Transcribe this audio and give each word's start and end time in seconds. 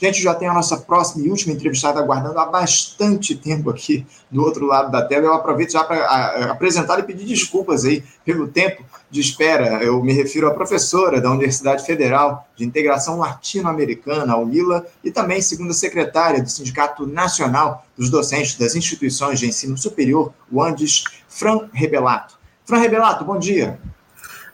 A 0.00 0.04
gente 0.04 0.22
já 0.22 0.34
tem 0.34 0.48
a 0.48 0.54
nossa 0.54 0.76
próxima 0.76 1.24
e 1.24 1.30
última 1.30 1.54
entrevistada 1.54 2.00
aguardando 2.00 2.38
há 2.38 2.46
bastante 2.46 3.34
tempo 3.34 3.70
aqui 3.70 4.06
do 4.30 4.42
outro 4.42 4.66
lado 4.66 4.90
da 4.90 5.02
tela. 5.02 5.26
Eu 5.26 5.34
aproveito 5.34 5.72
já 5.72 5.84
para 5.84 6.50
apresentar 6.50 6.98
e 6.98 7.02
pedir 7.02 7.24
desculpas 7.24 7.84
aí 7.84 8.04
pelo 8.24 8.48
tempo 8.48 8.84
de 9.10 9.20
espera. 9.20 9.82
Eu 9.82 10.02
me 10.02 10.12
refiro 10.12 10.48
à 10.48 10.54
professora 10.54 11.20
da 11.20 11.30
Universidade 11.30 11.86
Federal 11.86 12.46
de 12.56 12.64
Integração 12.64 13.18
Latino-Americana, 13.18 14.36
UNILA, 14.36 14.86
e 15.02 15.10
também 15.10 15.40
segunda 15.40 15.72
secretária 15.72 16.42
do 16.42 16.50
Sindicato 16.50 17.06
Nacional 17.06 17.86
dos 17.96 18.10
Docentes 18.10 18.56
das 18.56 18.74
Instituições 18.74 19.38
de 19.38 19.46
Ensino 19.46 19.78
Superior, 19.78 20.32
o 20.50 20.62
Andes, 20.62 21.04
Fran 21.28 21.68
Rebelato. 21.72 22.36
Fran 22.64 22.78
Rebelato, 22.78 23.24
bom 23.24 23.38
dia. 23.38 23.78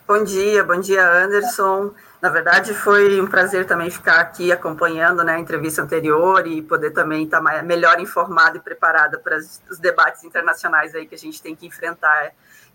Bom 0.07 0.25
dia, 0.25 0.65
bom 0.65 0.81
dia, 0.81 1.09
Anderson. 1.09 1.91
Na 2.21 2.29
verdade, 2.29 2.75
foi 2.75 3.19
um 3.19 3.27
prazer 3.27 3.67
também 3.67 3.91
ficar 3.91 4.21
aqui 4.21 4.53
acompanhando 4.53 5.25
né, 5.25 5.37
a 5.37 5.39
entrevista 5.39 5.81
anterior 5.81 6.47
e 6.47 6.61
poder 6.61 6.91
também 6.91 7.25
estar 7.25 7.41
mais, 7.41 7.65
melhor 7.65 7.99
informada 7.99 8.59
e 8.59 8.61
preparada 8.61 9.19
para 9.19 9.39
os 9.39 9.79
debates 9.79 10.23
internacionais 10.23 10.95
aí 10.95 11.07
que 11.07 11.15
a 11.15 11.19
gente 11.19 11.41
tem 11.41 11.57
que 11.57 11.67
enfrentar, 11.67 12.33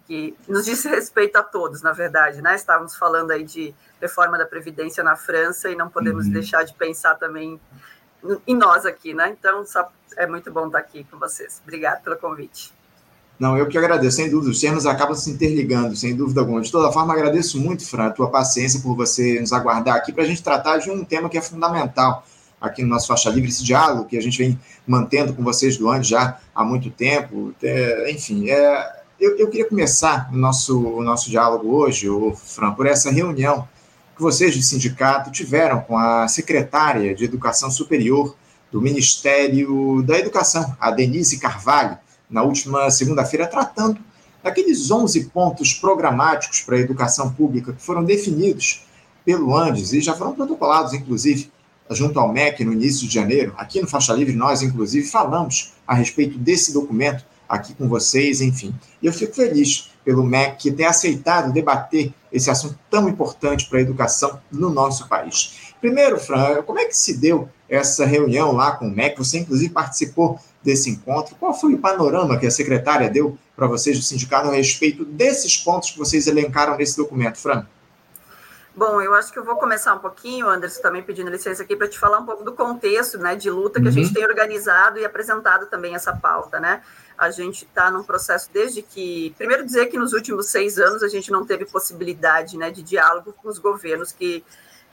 que 0.07 0.35
nos 0.47 0.65
diz 0.65 0.83
respeito 0.85 1.35
a 1.35 1.43
todos, 1.43 1.83
na 1.83 1.91
verdade. 1.91 2.41
Né? 2.41 2.55
Estávamos 2.55 2.95
falando 2.95 3.29
aí 3.29 3.43
de 3.43 3.73
reforma 4.01 4.35
da 4.35 4.47
Previdência 4.47 5.03
na 5.03 5.15
França 5.15 5.69
e 5.69 5.75
não 5.75 5.89
podemos 5.89 6.25
uhum. 6.25 6.33
deixar 6.33 6.63
de 6.63 6.73
pensar 6.73 7.13
também 7.15 7.61
em 8.47 8.55
nós 8.55 8.85
aqui, 8.85 9.13
né? 9.13 9.29
Então, 9.29 9.63
só, 9.63 9.91
é 10.17 10.25
muito 10.25 10.51
bom 10.51 10.65
estar 10.65 10.79
aqui 10.79 11.03
com 11.03 11.19
vocês. 11.19 11.61
Obrigada 11.63 12.01
pelo 12.01 12.17
convite. 12.17 12.74
Não, 13.37 13.57
eu 13.57 13.67
que 13.67 13.77
agradeço, 13.77 14.17
sem 14.17 14.29
dúvida. 14.29 14.51
Os 14.51 14.61
termos 14.61 14.85
acabam 14.85 15.15
se 15.15 15.29
interligando, 15.29 15.95
sem 15.95 16.15
dúvida 16.15 16.39
alguma. 16.39 16.61
De 16.61 16.71
toda 16.71 16.91
forma, 16.91 17.13
agradeço 17.13 17.59
muito, 17.59 17.85
Fran, 17.85 18.05
a 18.07 18.11
tua 18.11 18.29
paciência 18.29 18.79
por 18.79 18.95
você 18.95 19.39
nos 19.39 19.51
aguardar 19.51 19.95
aqui 19.95 20.13
para 20.13 20.23
a 20.23 20.27
gente 20.27 20.41
tratar 20.41 20.77
de 20.77 20.89
um 20.89 21.03
tema 21.03 21.29
que 21.29 21.37
é 21.37 21.41
fundamental 21.41 22.25
aqui 22.59 22.81
no 22.81 22.89
nosso 22.89 23.07
Faixa 23.07 23.29
Livre, 23.29 23.49
esse 23.49 23.63
diálogo 23.63 24.05
que 24.05 24.17
a 24.17 24.21
gente 24.21 24.37
vem 24.37 24.59
mantendo 24.87 25.33
com 25.33 25.43
vocês 25.43 25.77
do 25.77 25.89
ano 25.89 26.03
já 26.03 26.39
há 26.53 26.63
muito 26.63 26.89
tempo. 26.89 27.53
É, 27.61 28.09
enfim, 28.09 28.49
é, 28.49 29.03
eu, 29.19 29.37
eu, 29.37 29.49
queria 29.49 29.67
começar 29.67 30.29
o 30.31 30.37
nosso, 30.37 30.79
o 30.79 31.03
nosso 31.03 31.29
diálogo 31.29 31.75
hoje, 31.75 32.09
o 32.09 32.33
Fran, 32.33 32.71
por 32.71 32.87
essa 32.87 33.11
reunião 33.11 33.67
que 34.15 34.21
vocês 34.21 34.55
do 34.55 34.63
sindicato 34.63 35.29
tiveram 35.29 35.81
com 35.81 35.97
a 35.97 36.27
secretária 36.27 37.13
de 37.13 37.25
Educação 37.25 37.69
Superior 37.69 38.35
do 38.71 38.81
Ministério 38.81 40.01
da 40.03 40.17
Educação, 40.17 40.75
a 40.79 40.89
Denise 40.89 41.37
Carvalho 41.37 41.97
na 42.35 42.43
última 42.43 42.91
segunda-feira, 42.91 43.47
tratando 43.47 43.97
daqueles 44.43 44.91
11 44.91 45.29
pontos 45.29 45.73
programáticos 45.73 46.59
para 46.59 46.75
a 46.75 46.79
educação 46.79 47.31
pública 47.31 47.71
que 47.71 47.81
foram 47.81 48.03
definidos 48.03 48.85
pelo 49.23 49.55
Andes 49.55 49.93
e 49.93 50.01
já 50.01 50.13
foram 50.13 50.35
protocolados, 50.35 50.93
inclusive, 50.93 51.49
junto 51.91 52.19
ao 52.19 52.33
MEC 52.33 52.65
no 52.65 52.73
início 52.73 53.07
de 53.07 53.13
janeiro. 53.13 53.53
Aqui 53.55 53.81
no 53.81 53.87
Faixa 53.87 54.11
Livre, 54.11 54.35
nós, 54.35 54.61
inclusive, 54.61 55.07
falamos 55.07 55.71
a 55.87 55.95
respeito 55.95 56.37
desse 56.37 56.73
documento 56.73 57.23
aqui 57.47 57.73
com 57.73 57.87
vocês, 57.87 58.41
enfim. 58.41 58.75
E 59.01 59.05
eu 59.05 59.13
fico 59.13 59.33
feliz 59.33 59.91
pelo 60.05 60.23
MEC 60.23 60.71
ter 60.71 60.85
aceitado 60.85 61.51
debater 61.51 62.13
esse 62.31 62.49
assunto 62.49 62.77
tão 62.89 63.09
importante 63.09 63.67
para 63.67 63.79
a 63.79 63.81
educação 63.81 64.39
no 64.51 64.69
nosso 64.69 65.09
país. 65.09 65.73
Primeiro, 65.81 66.19
Fran, 66.19 66.61
como 66.61 66.79
é 66.79 66.85
que 66.85 66.95
se 66.95 67.17
deu 67.17 67.49
essa 67.67 68.05
reunião 68.05 68.51
lá 68.51 68.73
com 68.73 68.87
o 68.87 68.91
MEC? 68.91 69.17
Você, 69.17 69.39
inclusive, 69.39 69.73
participou 69.73 70.39
desse 70.63 70.89
encontro. 70.89 71.35
Qual 71.35 71.53
foi 71.53 71.73
o 71.73 71.77
panorama 71.77 72.37
que 72.37 72.45
a 72.45 72.51
secretária 72.51 73.09
deu 73.09 73.37
para 73.55 73.67
vocês 73.67 73.97
do 73.97 74.03
sindicato 74.03 74.49
a 74.49 74.53
respeito 74.53 75.03
desses 75.03 75.57
pontos 75.57 75.91
que 75.91 75.97
vocês 75.97 76.27
elencaram 76.27 76.77
nesse 76.77 76.97
documento, 76.97 77.37
Fran? 77.37 77.65
Bom, 78.75 79.01
eu 79.01 79.13
acho 79.13 79.31
que 79.31 79.39
eu 79.39 79.43
vou 79.43 79.55
começar 79.55 79.93
um 79.93 79.99
pouquinho, 79.99 80.49
Anderson, 80.49 80.81
também 80.81 81.01
pedindo 81.01 81.29
licença 81.29 81.63
aqui 81.63 81.75
para 81.75 81.87
te 81.87 81.97
falar 81.97 82.19
um 82.19 82.25
pouco 82.25 82.43
do 82.43 82.51
contexto, 82.51 83.17
né, 83.17 83.35
de 83.35 83.49
luta 83.49 83.79
que 83.79 83.85
uhum. 83.85 83.91
a 83.91 83.93
gente 83.93 84.13
tem 84.13 84.25
organizado 84.25 84.99
e 84.99 85.05
apresentado 85.05 85.67
também 85.67 85.95
essa 85.95 86.13
pauta, 86.13 86.59
né? 86.59 86.83
A 87.17 87.31
gente 87.31 87.63
está 87.63 87.89
num 87.89 88.03
processo 88.03 88.49
desde 88.51 88.81
que, 88.81 89.33
primeiro 89.37 89.65
dizer 89.65 89.85
que 89.85 89.97
nos 89.97 90.11
últimos 90.11 90.47
seis 90.47 90.77
anos 90.77 91.01
a 91.03 91.07
gente 91.07 91.31
não 91.31 91.45
teve 91.45 91.65
possibilidade, 91.65 92.57
né, 92.57 92.69
de 92.69 92.83
diálogo 92.83 93.31
com 93.31 93.47
os 93.47 93.59
governos 93.59 94.11
que 94.11 94.43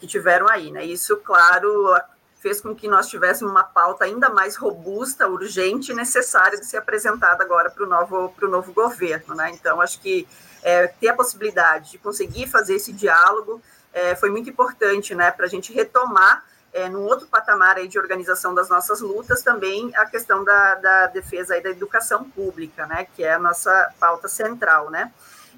que 0.03 0.07
tiveram 0.09 0.49
aí, 0.49 0.73
né? 0.73 0.85
Isso, 0.85 1.17
claro, 1.19 1.95
fez 2.41 2.61
com 2.61 2.75
que 2.75 2.89
nós 2.89 3.07
tivéssemos 3.07 3.53
uma 3.53 3.63
pauta 3.63 4.05
ainda 4.05 4.29
mais 4.29 4.57
robusta, 4.57 5.29
urgente 5.29 5.93
e 5.93 5.95
necessária 5.95 6.59
de 6.59 6.67
ser 6.67 6.79
apresentada 6.79 7.45
agora 7.45 7.71
para 7.71 7.85
o 7.85 7.89
novo, 7.89 8.35
novo 8.43 8.73
governo. 8.73 9.33
Né? 9.33 9.53
Então, 9.53 9.81
acho 9.81 10.01
que 10.01 10.27
é, 10.61 10.89
ter 10.89 11.07
a 11.07 11.15
possibilidade 11.15 11.93
de 11.93 11.99
conseguir 11.99 12.49
fazer 12.49 12.75
esse 12.75 12.93
diálogo 12.93 13.63
é, 13.93 14.15
foi 14.15 14.31
muito 14.31 14.49
importante 14.49 15.15
né, 15.15 15.31
para 15.31 15.47
a 15.47 15.49
gente 15.49 15.73
retomar, 15.73 16.45
é, 16.73 16.89
num 16.89 17.03
outro 17.03 17.27
patamar 17.27 17.77
aí 17.77 17.87
de 17.87 17.99
organização 17.99 18.55
das 18.55 18.69
nossas 18.69 19.01
lutas, 19.01 19.43
também 19.43 19.95
a 19.95 20.07
questão 20.07 20.43
da, 20.43 20.75
da 20.77 21.07
defesa 21.09 21.55
aí 21.55 21.63
da 21.63 21.69
educação 21.69 22.25
pública, 22.25 22.87
né, 22.87 23.07
que 23.15 23.23
é 23.23 23.35
a 23.35 23.39
nossa 23.39 23.93
pauta 24.01 24.27
central. 24.27 24.91
Né? 24.91 25.13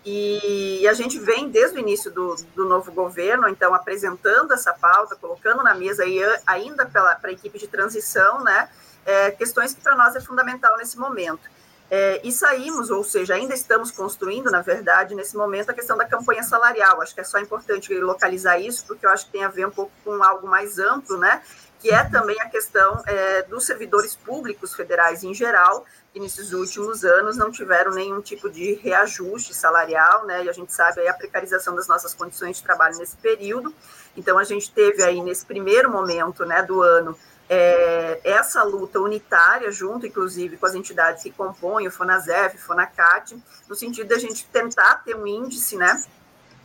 E 0.04 0.86
a 0.88 0.92
gente 0.92 1.18
vem 1.18 1.48
desde 1.48 1.78
o 1.78 1.80
início 1.80 2.10
do, 2.10 2.34
do 2.54 2.68
novo 2.68 2.92
governo, 2.92 3.48
então, 3.48 3.72
apresentando 3.72 4.52
essa 4.52 4.72
pauta, 4.72 5.16
colocando 5.16 5.62
na 5.62 5.74
mesa, 5.74 6.04
e 6.04 6.20
ainda 6.46 6.84
para 6.84 7.18
a 7.22 7.32
equipe 7.32 7.58
de 7.58 7.68
transição, 7.68 8.42
né, 8.42 8.68
é, 9.06 9.30
questões 9.30 9.72
que 9.72 9.80
para 9.80 9.94
nós 9.94 10.16
é 10.16 10.20
fundamental 10.20 10.76
nesse 10.76 10.98
momento. 10.98 11.53
É, 11.90 12.20
e 12.24 12.32
saímos, 12.32 12.90
ou 12.90 13.04
seja, 13.04 13.34
ainda 13.34 13.54
estamos 13.54 13.90
construindo, 13.90 14.50
na 14.50 14.62
verdade, 14.62 15.14
nesse 15.14 15.36
momento, 15.36 15.70
a 15.70 15.74
questão 15.74 15.96
da 15.96 16.06
campanha 16.06 16.42
salarial. 16.42 17.00
Acho 17.00 17.14
que 17.14 17.20
é 17.20 17.24
só 17.24 17.38
importante 17.38 17.92
localizar 18.00 18.58
isso, 18.58 18.86
porque 18.86 19.06
eu 19.06 19.10
acho 19.10 19.26
que 19.26 19.32
tem 19.32 19.44
a 19.44 19.48
ver 19.48 19.66
um 19.66 19.70
pouco 19.70 19.92
com 20.04 20.22
algo 20.22 20.46
mais 20.46 20.78
amplo, 20.78 21.18
né? 21.18 21.42
Que 21.80 21.90
é 21.90 22.02
também 22.04 22.40
a 22.40 22.48
questão 22.48 23.02
é, 23.06 23.42
dos 23.42 23.66
servidores 23.66 24.16
públicos 24.16 24.74
federais 24.74 25.22
em 25.22 25.34
geral, 25.34 25.84
que 26.12 26.18
nesses 26.18 26.52
últimos 26.52 27.04
anos 27.04 27.36
não 27.36 27.50
tiveram 27.50 27.92
nenhum 27.92 28.20
tipo 28.20 28.48
de 28.48 28.74
reajuste 28.74 29.52
salarial, 29.52 30.24
né? 30.24 30.44
E 30.44 30.48
a 30.48 30.52
gente 30.52 30.72
sabe 30.72 31.06
a 31.06 31.12
precarização 31.12 31.74
das 31.74 31.86
nossas 31.86 32.14
condições 32.14 32.56
de 32.56 32.62
trabalho 32.62 32.96
nesse 32.96 33.16
período. 33.16 33.74
Então 34.16 34.38
a 34.38 34.44
gente 34.44 34.72
teve 34.72 35.02
aí 35.02 35.20
nesse 35.20 35.44
primeiro 35.44 35.90
momento, 35.90 36.46
né, 36.46 36.62
do 36.62 36.82
ano, 36.82 37.18
é, 37.48 38.20
essa 38.24 38.62
luta 38.62 39.00
unitária, 39.00 39.70
junto 39.70 40.06
inclusive 40.06 40.56
com 40.56 40.66
as 40.66 40.74
entidades 40.74 41.22
que 41.22 41.30
compõem 41.30 41.86
o 41.86 41.90
FONASEF, 41.90 42.58
FONACAT, 42.58 43.36
no 43.68 43.74
sentido 43.74 44.08
de 44.08 44.14
a 44.14 44.18
gente 44.18 44.46
tentar 44.46 45.02
ter 45.04 45.14
um 45.14 45.26
índice, 45.26 45.76
né, 45.76 46.02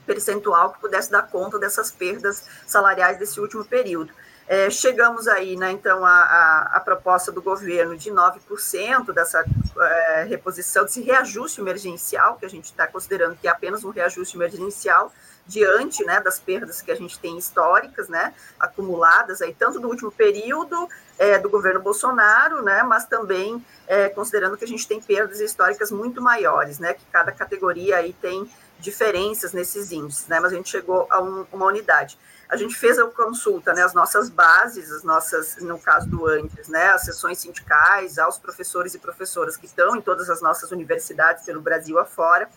percentual 0.06 0.74
que 0.74 0.80
pudesse 0.80 1.12
dar 1.12 1.24
conta 1.24 1.60
dessas 1.60 1.92
perdas 1.92 2.46
salariais 2.66 3.20
desse 3.20 3.40
último 3.40 3.64
período. 3.64 4.12
É, 4.48 4.68
chegamos 4.72 5.28
aí, 5.28 5.56
né, 5.56 5.72
então, 5.72 6.04
a, 6.04 6.10
a, 6.10 6.62
a, 6.78 6.80
proposta 6.80 7.32
do 7.32 7.40
governo 7.40 7.96
de 7.96 8.10
9% 8.10 9.14
dessa 9.14 9.46
é, 9.78 10.24
reposição, 10.24 10.86
desse 10.86 11.02
reajuste 11.02 11.62
emergencial, 11.62 12.38
que 12.38 12.46
a 12.46 12.50
gente 12.50 12.66
está 12.66 12.88
considerando 12.88 13.36
que 13.36 13.48
é 13.48 13.52
apenas 13.52 13.84
um 13.84 13.90
reajuste 13.90 14.36
emergencial, 14.36 15.12
diante 15.50 16.06
né, 16.06 16.22
das 16.22 16.40
perdas 16.40 16.80
que 16.80 16.92
a 16.92 16.96
gente 16.96 17.18
tem 17.18 17.36
históricas, 17.36 18.08
né, 18.08 18.34
acumuladas 18.60 19.42
aí, 19.42 19.54
tanto 19.54 19.80
do 19.80 19.88
último 19.88 20.12
período 20.12 20.88
é, 21.18 21.40
do 21.40 21.50
governo 21.50 21.82
Bolsonaro, 21.82 22.62
né, 22.62 22.84
mas 22.84 23.06
também 23.06 23.66
é, 23.88 24.10
considerando 24.10 24.56
que 24.56 24.64
a 24.64 24.68
gente 24.68 24.88
tem 24.88 25.02
perdas 25.02 25.40
históricas 25.40 25.92
muito 25.92 26.22
maiores, 26.22 26.78
né, 26.78 26.94
que 26.94 27.04
cada 27.12 27.32
categoria 27.32 27.98
aí 27.98 28.14
tem 28.14 28.48
diferenças 28.80 29.52
nesses 29.52 29.92
índices, 29.92 30.28
né, 30.28 30.40
mas 30.40 30.54
a 30.54 30.56
gente 30.56 30.70
chegou 30.70 31.08
a 31.10 31.20
um, 31.20 31.48
uma 31.52 31.66
unidade 31.66 32.18
a 32.50 32.58
gente 32.58 32.76
fez 32.76 32.98
a 32.98 33.06
consulta, 33.06 33.74
né, 33.74 33.84
as 33.84 33.94
nossas 33.94 34.28
bases, 34.28 34.92
as 34.92 35.04
nossas, 35.04 35.58
no 35.58 35.78
caso 35.78 36.10
do 36.10 36.26
antes, 36.26 36.68
né, 36.68 36.88
as 36.88 37.04
sessões 37.04 37.38
sindicais, 37.38 38.18
aos 38.18 38.40
professores 38.40 38.96
e 38.96 39.00
professoras 39.00 39.56
que 39.56 39.68
estão 39.68 39.96
em 39.96 40.02
todas 40.02 40.32
as 40.32 40.42
nossas 40.42 40.72
universidades 40.72 41.46
pelo 41.46 41.62
Brasil 41.62 42.00
afora, 42.00 42.50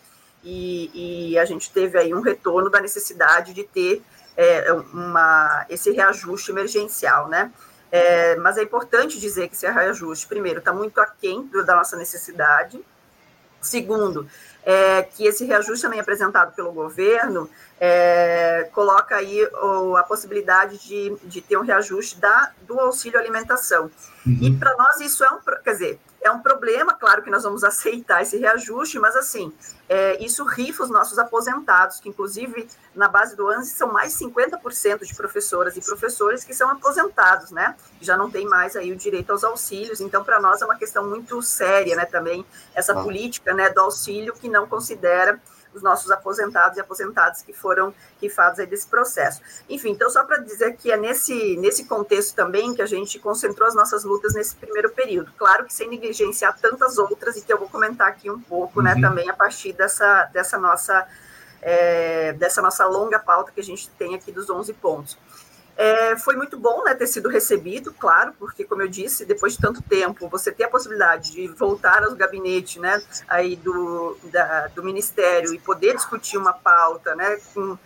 e, 0.43 1.33
e 1.33 1.39
a 1.39 1.45
gente 1.45 1.71
teve 1.71 1.99
aí 1.99 2.15
um 2.15 2.23
retorno 2.23 2.71
da 2.71 2.81
necessidade 2.81 3.53
de 3.53 3.65
ter 3.65 4.03
é, 4.35 4.73
uma, 4.73 5.67
esse 5.69 5.91
reajuste 5.91 6.51
emergencial, 6.51 7.29
né, 7.29 7.53
é, 7.91 8.37
mas 8.37 8.57
é 8.57 8.63
importante 8.63 9.21
dizer 9.21 9.49
que 9.49 9.55
esse 9.55 9.71
reajuste, 9.71 10.27
primeiro, 10.27 10.61
está 10.61 10.73
muito 10.73 10.99
aquém 11.03 11.47
da 11.67 11.77
nossa 11.77 11.99
necessidade, 11.99 12.83
segundo, 13.61 14.27
é, 14.65 15.03
que 15.03 15.27
esse 15.27 15.45
reajuste 15.45 15.83
também 15.83 16.01
apresentado 16.01 16.55
pelo 16.55 16.73
governo 16.73 17.49
é, 17.81 18.69
coloca 18.73 19.17
aí 19.17 19.45
o, 19.45 19.97
a 19.97 20.03
possibilidade 20.05 20.79
de, 20.79 21.17
de 21.25 21.41
ter 21.41 21.57
um 21.57 21.63
reajuste 21.63 22.21
da, 22.21 22.53
do 22.63 22.79
auxílio 22.79 23.19
alimentação. 23.19 23.91
Uhum. 24.27 24.39
E 24.41 24.57
para 24.57 24.77
nós 24.77 25.01
isso 25.01 25.25
é 25.25 25.31
um, 25.31 25.39
quer 25.63 25.73
dizer, 25.73 26.01
é 26.21 26.31
um 26.31 26.39
problema, 26.39 26.95
claro 26.95 27.23
que 27.23 27.31
nós 27.31 27.43
vamos 27.43 27.65
aceitar 27.65 28.23
esse 28.23 28.37
reajuste, 28.39 28.99
mas 28.99 29.17
assim, 29.17 29.53
é, 29.93 30.25
isso 30.25 30.43
rifa 30.47 30.85
os 30.85 30.89
nossos 30.89 31.19
aposentados, 31.19 32.01
que 32.01 32.09
inclusive 32.09 32.67
na 32.95 33.09
base 33.09 33.37
do 33.37 33.47
ANSI 33.47 33.73
são 33.73 33.93
mais 33.93 34.19
50% 34.19 35.05
de 35.05 35.15
professoras 35.15 35.77
e 35.77 35.83
professores 35.83 36.45
que 36.45 36.55
são 36.55 36.71
aposentados, 36.71 37.51
né? 37.51 37.77
Já 38.01 38.17
não 38.17 38.31
tem 38.31 38.47
mais 38.47 38.75
aí 38.75 38.91
o 38.91 38.97
direito 38.97 39.31
aos 39.33 39.45
auxílios, 39.45 40.01
então 40.01 40.25
para 40.25 40.41
nós 40.41 40.63
é 40.63 40.65
uma 40.65 40.77
questão 40.77 41.07
muito 41.07 41.43
séria, 41.43 41.95
né, 41.95 42.07
também, 42.07 42.43
essa 42.75 42.99
ah. 42.99 43.03
política, 43.03 43.53
né, 43.53 43.69
do 43.69 43.83
auxílio 43.83 44.33
que 44.33 44.49
não 44.49 44.67
considera 44.67 45.39
os 45.75 45.83
nossos 45.83 46.11
aposentados 46.11 46.77
e 46.77 46.81
aposentadas 46.81 47.43
que 47.43 47.53
foram 47.53 47.95
rifados 48.21 48.59
aí 48.59 48.67
desse 48.67 48.87
processo. 48.87 49.41
Enfim, 49.69 49.91
então 49.91 50.09
só 50.11 50.25
para 50.25 50.39
dizer 50.39 50.77
que 50.77 50.91
é 50.91 50.97
nesse, 50.97 51.57
nesse 51.57 51.85
contexto 51.85 52.35
também 52.35 52.75
que 52.75 52.83
a 52.83 52.87
gente 52.87 53.19
concentrou 53.19 53.69
as 53.69 53.75
nossas 53.75 54.05
lutas 54.05 54.35
nesse 54.35 54.55
primeiro 54.57 54.91
período. 54.91 55.33
Claro 55.37 55.65
que 55.65 55.73
sem 55.73 55.89
negligenciar 55.89 56.59
tantas 56.61 56.99
outras 56.99 57.37
e 57.37 57.43
que 57.43 57.53
eu 57.53 57.59
vou 57.59 57.69
comentar 57.69 58.09
aqui 58.09 58.31
um 58.31 58.41
pouco, 58.41 58.83
né, 58.83 58.95
uhum. 58.95 59.01
né, 59.01 59.09
também 59.09 59.31
a 59.31 59.35
partir 59.35 59.73
dessa, 59.73 60.25
dessa 60.33 60.59
nossa 60.59 61.07
é, 61.63 62.33
dessa 62.33 62.61
nossa 62.61 62.85
longa 62.87 63.21
pauta 63.21 63.53
que 63.53 63.61
a 63.61 63.65
gente 63.65 63.89
tem 63.91 64.17
aqui 64.17 64.33
dos 64.33 64.51
11 64.51 64.73
pontos. 64.75 65.17
É, 65.75 66.17
foi 66.17 66.37
muito 66.37 66.59
bom 66.59 66.85
né, 66.85 66.95
ter 66.95 67.07
sido 67.07 67.29
recebido, 67.31 67.95
claro, 67.95 68.35
porque, 68.39 68.63
como 68.63 68.83
eu 68.83 68.89
disse, 68.89 69.25
depois 69.25 69.55
de 69.55 69.59
tanto 69.59 69.83
tempo, 69.83 70.29
você 70.29 70.53
ter 70.53 70.65
a 70.65 70.69
possibilidade 70.69 71.33
de 71.33 71.49
voltar 71.49 72.05
ao 72.05 72.15
gabinete 72.15 72.79
né, 72.79 73.03
aí 73.27 73.57
do, 73.57 74.17
da, 74.25 74.69
do 74.69 74.85
Ministério 74.85 75.55
e 75.55 75.59
poder 75.59 75.97
discutir 75.97 76.37
uma 76.37 76.53
pauta, 76.53 77.15
né, 77.15 77.39
com, 77.55 77.79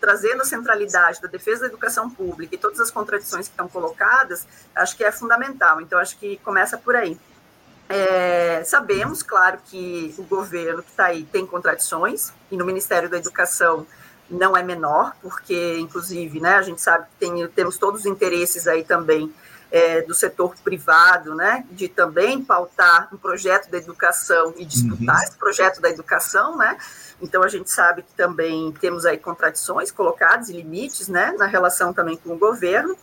trazendo 0.00 0.42
a 0.42 0.44
centralidade 0.44 1.20
da 1.20 1.28
defesa 1.28 1.62
da 1.62 1.66
educação 1.66 2.08
pública 2.08 2.54
e 2.54 2.58
todas 2.58 2.78
as 2.78 2.90
contradições 2.90 3.48
que 3.48 3.52
estão 3.52 3.68
colocadas, 3.68 4.46
acho 4.74 4.96
que 4.96 5.02
é 5.02 5.10
fundamental. 5.10 5.80
Então, 5.80 5.98
acho 5.98 6.16
que 6.18 6.36
começa 6.38 6.78
por 6.78 6.94
aí. 6.94 7.18
É, 7.88 8.62
sabemos, 8.64 9.22
claro, 9.22 9.58
que 9.66 10.14
o 10.16 10.22
governo 10.22 10.82
que 10.82 10.90
está 10.90 11.06
aí 11.06 11.24
tem 11.24 11.44
contradições, 11.44 12.32
e 12.50 12.56
no 12.56 12.64
Ministério 12.64 13.08
da 13.08 13.18
Educação 13.18 13.86
não 14.30 14.56
é 14.56 14.62
menor, 14.62 15.14
porque, 15.20 15.78
inclusive, 15.78 16.40
né, 16.40 16.54
a 16.54 16.62
gente 16.62 16.80
sabe 16.80 17.06
que 17.06 17.26
tem, 17.26 17.46
temos 17.48 17.76
todos 17.76 18.00
os 18.00 18.06
interesses 18.06 18.66
aí 18.66 18.84
também 18.84 19.32
é, 19.70 20.02
do 20.02 20.14
setor 20.14 20.54
privado, 20.62 21.34
né, 21.34 21.64
de 21.70 21.88
também 21.88 22.44
pautar 22.44 23.08
um 23.12 23.16
projeto 23.16 23.70
da 23.70 23.78
educação 23.78 24.52
e 24.56 24.64
disputar 24.64 25.16
uhum. 25.16 25.22
esse 25.22 25.36
projeto 25.36 25.80
da 25.80 25.88
educação, 25.88 26.56
né, 26.56 26.76
então 27.20 27.42
a 27.42 27.48
gente 27.48 27.70
sabe 27.70 28.02
que 28.02 28.12
também 28.14 28.70
temos 28.80 29.06
aí 29.06 29.16
contradições 29.16 29.90
colocadas 29.90 30.50
e 30.50 30.52
limites, 30.52 31.08
né, 31.08 31.34
na 31.38 31.46
relação 31.46 31.92
também 31.92 32.16
com 32.16 32.34
o 32.34 32.38
governo, 32.38 32.96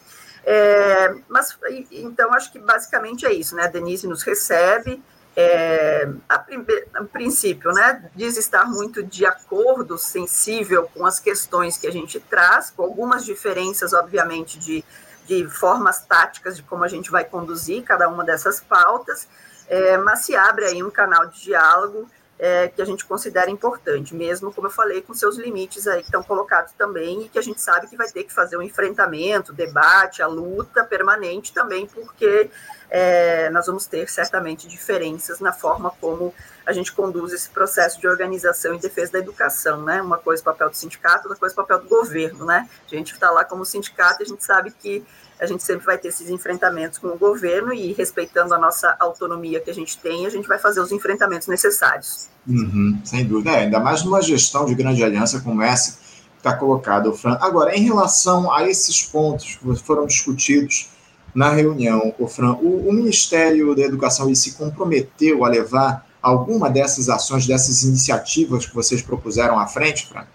é, 0.46 1.16
mas 1.28 1.58
então 1.92 2.34
acho 2.34 2.52
que 2.52 2.60
basicamente 2.60 3.26
é 3.26 3.34
isso, 3.34 3.56
né, 3.56 3.64
a 3.64 3.68
Denise 3.68 4.08
nos 4.08 4.22
recebe, 4.22 5.02
é, 5.36 6.10
a, 6.28 6.36
a, 6.36 7.04
princípio, 7.06 7.72
né, 7.72 8.10
diz 8.16 8.36
estar 8.38 8.66
muito 8.66 9.04
de 9.04 9.26
acordo, 9.26 9.98
sensível 9.98 10.90
com 10.94 11.06
as 11.06 11.20
questões 11.20 11.78
que 11.78 11.88
a 11.88 11.92
gente 11.92 12.20
traz, 12.20 12.72
com 12.72 12.84
algumas 12.84 13.24
diferenças, 13.24 13.94
obviamente, 13.94 14.60
de, 14.60 14.84
de 15.26 15.48
formas 15.48 16.02
táticas 16.02 16.58
de 16.58 16.64
como 16.64 16.84
a 16.84 16.88
gente 16.88 17.10
vai 17.10 17.24
conduzir 17.24 17.84
cada 17.84 18.10
uma 18.10 18.24
dessas 18.24 18.60
pautas, 18.60 19.28
é, 19.68 19.98
mas 19.98 20.26
se 20.26 20.36
abre 20.36 20.66
aí 20.66 20.84
um 20.84 20.90
canal 20.90 21.28
de 21.28 21.42
diálogo 21.42 22.10
é, 22.40 22.70
que 22.70 22.82
a 22.82 22.86
gente 22.86 23.06
considera 23.06 23.52
importante, 23.52 24.16
mesmo, 24.16 24.54
como 24.54 24.68
eu 24.68 24.72
falei, 24.72 25.02
com 25.02 25.14
seus 25.14 25.38
limites 25.38 25.86
aí 25.86 26.00
que 26.00 26.08
estão 26.08 26.24
colocados 26.24 26.72
também, 26.72 27.24
e 27.24 27.30
que 27.30 27.38
a 27.38 27.42
gente 27.42 27.60
sabe 27.60 27.88
que 27.88 27.98
vai 27.98 28.10
ter 28.10 28.24
que 28.24 28.34
fazer 28.34 28.56
um 28.56 28.62
enfrentamento, 28.62 29.52
debate, 29.52 30.22
a 30.22 30.28
luta 30.28 30.86
permanente 30.86 31.54
também, 31.54 31.86
porque 31.86 32.50
é, 32.90 33.50
nós 33.50 33.68
vamos 33.68 33.86
ter 33.86 34.10
certamente 34.10 34.68
diferenças 34.70 35.42
na 35.42 35.52
forma 35.52 35.92
como 36.00 36.34
a 36.70 36.74
gente 36.74 36.92
conduz 36.92 37.34
esse 37.34 37.50
processo 37.50 38.00
de 38.00 38.08
organização 38.08 38.76
e 38.76 38.78
defesa 38.78 39.14
da 39.14 39.18
educação, 39.18 39.82
né? 39.82 40.00
Uma 40.04 40.20
coisa 40.20 40.44
é 40.44 40.46
papel 40.46 40.70
do 40.70 40.76
sindicato, 40.76 41.28
outra 41.28 41.36
coisa 41.36 41.52
é 41.52 41.56
papel 41.56 41.80
do 41.80 41.90
governo, 41.90 42.46
né? 42.46 42.70
A 42.86 42.96
gente 42.96 43.12
está 43.12 43.32
lá 43.32 43.44
como 43.44 43.66
sindicato 43.66 44.22
e 44.22 44.24
a 44.24 44.28
gente 44.28 44.44
sabe 44.44 44.70
que 44.70 45.04
a 45.40 45.48
gente 45.48 45.64
sempre 45.64 45.84
vai 45.84 45.98
ter 45.98 46.10
esses 46.10 46.30
enfrentamentos 46.30 47.00
com 47.00 47.08
o 47.08 47.18
governo 47.18 47.74
e 47.74 47.92
respeitando 47.94 48.54
a 48.54 48.60
nossa 48.60 48.96
autonomia 49.00 49.60
que 49.60 49.72
a 49.72 49.74
gente 49.74 49.98
tem, 49.98 50.28
a 50.28 50.30
gente 50.30 50.48
vai 50.48 50.60
fazer 50.60 50.80
os 50.80 50.92
enfrentamentos 50.92 51.48
necessários. 51.48 52.30
Uhum, 52.48 53.02
sem 53.04 53.26
dúvida, 53.26 53.50
é, 53.50 53.62
ainda 53.62 53.80
mais 53.80 54.04
numa 54.04 54.22
gestão 54.22 54.64
de 54.66 54.76
grande 54.76 55.04
aliança 55.04 55.42
como 55.42 55.64
essa 55.64 55.94
que 55.94 56.38
está 56.38 56.54
colocada, 56.54 57.12
Fran. 57.14 57.36
Agora, 57.42 57.76
em 57.76 57.82
relação 57.82 58.54
a 58.54 58.70
esses 58.70 59.02
pontos 59.02 59.56
que 59.56 59.76
foram 59.78 60.06
discutidos 60.06 60.92
na 61.34 61.50
reunião, 61.50 62.14
o 62.20 62.28
Fran, 62.28 62.54
o, 62.62 62.90
o 62.90 62.94
Ministério 62.94 63.74
da 63.74 63.82
Educação 63.82 64.34
se 64.36 64.52
comprometeu 64.52 65.44
a 65.44 65.50
levar 65.50 66.08
alguma 66.22 66.70
dessas 66.70 67.10
ações, 67.10 67.48
dessas 67.48 67.84
iniciativas 67.84 68.66
que 68.66 68.76
vocês 68.76 69.02
propuseram 69.02 69.60
à 69.60 69.68
frente, 69.68 70.08
Fran? 70.08 70.26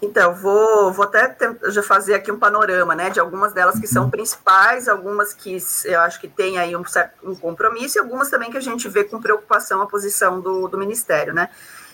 Então, 0.00 0.32
vou, 0.32 0.92
vou 0.92 1.04
até 1.04 1.36
já 1.70 1.82
fazer 1.82 2.14
aqui 2.14 2.30
um 2.30 2.38
panorama, 2.38 2.94
né, 2.94 3.10
de 3.10 3.18
algumas 3.18 3.52
delas 3.52 3.80
que 3.80 3.86
são 3.86 4.04
uhum. 4.04 4.10
principais, 4.10 4.88
algumas 4.88 5.32
que 5.32 5.58
eu 5.84 6.00
acho 6.00 6.20
que 6.20 6.28
tem 6.28 6.56
aí 6.56 6.76
um, 6.76 6.84
certo, 6.84 7.14
um 7.28 7.34
compromisso, 7.34 7.98
e 7.98 8.00
algumas 8.00 8.30
também 8.30 8.50
que 8.50 8.56
a 8.56 8.60
gente 8.60 8.88
vê 8.88 9.02
com 9.02 9.20
preocupação 9.20 9.82
a 9.82 9.86
posição 9.86 10.40
do, 10.40 10.68
do 10.68 10.78
Ministério, 10.78 11.34
né. 11.34 11.48